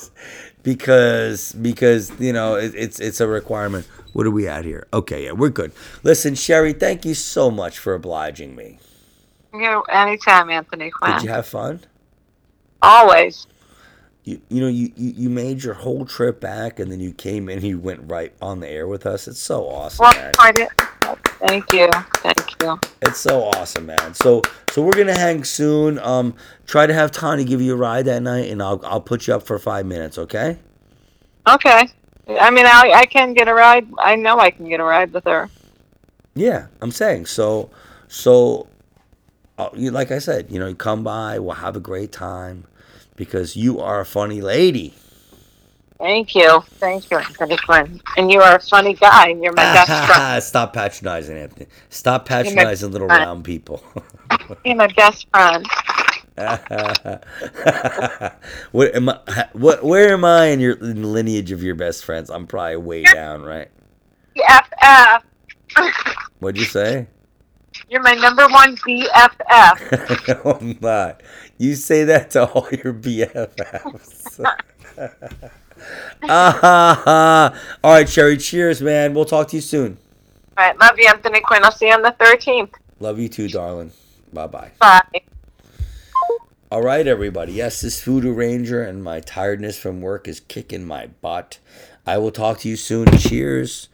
[0.63, 3.87] Because because you know it, it's it's a requirement.
[4.13, 4.87] What are we at here?
[4.93, 5.73] Okay, yeah, we're good.
[6.03, 8.79] Listen, Sherry, thank you so much for obliging me.
[9.55, 10.93] You anytime, Anthony.
[11.05, 11.81] Did you have fun?
[12.81, 13.47] Always.
[14.25, 17.49] You, you know you, you, you made your whole trip back and then you came
[17.49, 19.27] in and you went right on the air with us.
[19.27, 20.33] It's so awesome, Well, man.
[21.49, 21.91] Thank you.
[22.19, 22.79] Thank you.
[23.03, 24.15] It's so awesome, man.
[24.15, 25.99] So so we're gonna hang soon.
[25.99, 26.35] Um,
[26.67, 29.35] try to have Tani give you a ride that night, and I'll I'll put you
[29.35, 30.59] up for five minutes, okay?
[31.49, 31.89] Okay.
[32.29, 33.89] I mean, I, I can get a ride.
[33.99, 35.51] I know I can get a ride with her.
[36.35, 37.71] Yeah, I'm saying so.
[38.09, 38.69] So,
[39.59, 42.65] uh, like I said, you know, you come by, we'll have a great time,
[43.17, 44.95] because you are a funny lady.
[45.99, 46.63] Thank you.
[46.81, 48.01] Thank you, Anthony Quinn.
[48.17, 49.29] And you are a funny guy.
[49.29, 50.43] You're my best friend.
[50.43, 51.69] Stop patronizing Anthony.
[51.91, 53.25] Stop patronizing little friend.
[53.25, 53.85] round people.
[54.65, 55.65] You're my best friend.
[58.73, 59.49] what am I?
[59.53, 59.85] What?
[59.85, 62.31] Where am I in your in the lineage of your best friends?
[62.31, 63.69] I'm probably way down, right?
[64.37, 65.23] BFF.
[66.41, 67.07] What'd you say?
[67.89, 70.45] You're my number one BFF.
[70.45, 71.23] no, I'm not.
[71.59, 74.41] You say that to all your BFFs.
[76.29, 77.53] ah,
[77.85, 78.37] all right, Sherry.
[78.37, 79.15] Cheers, man.
[79.15, 79.99] We'll talk to you soon.
[80.57, 80.79] All right.
[80.79, 81.65] Love you, Anthony Quinn.
[81.65, 82.75] I'll see you on the 13th.
[83.01, 83.93] Love you too, darling.
[84.33, 84.71] Bye bye.
[84.79, 85.03] Bye.
[86.71, 87.53] All right, everybody.
[87.53, 91.59] Yes, this Voodoo Ranger and my tiredness from work is kicking my butt.
[92.07, 93.07] I will talk to you soon.
[93.19, 93.89] Cheers.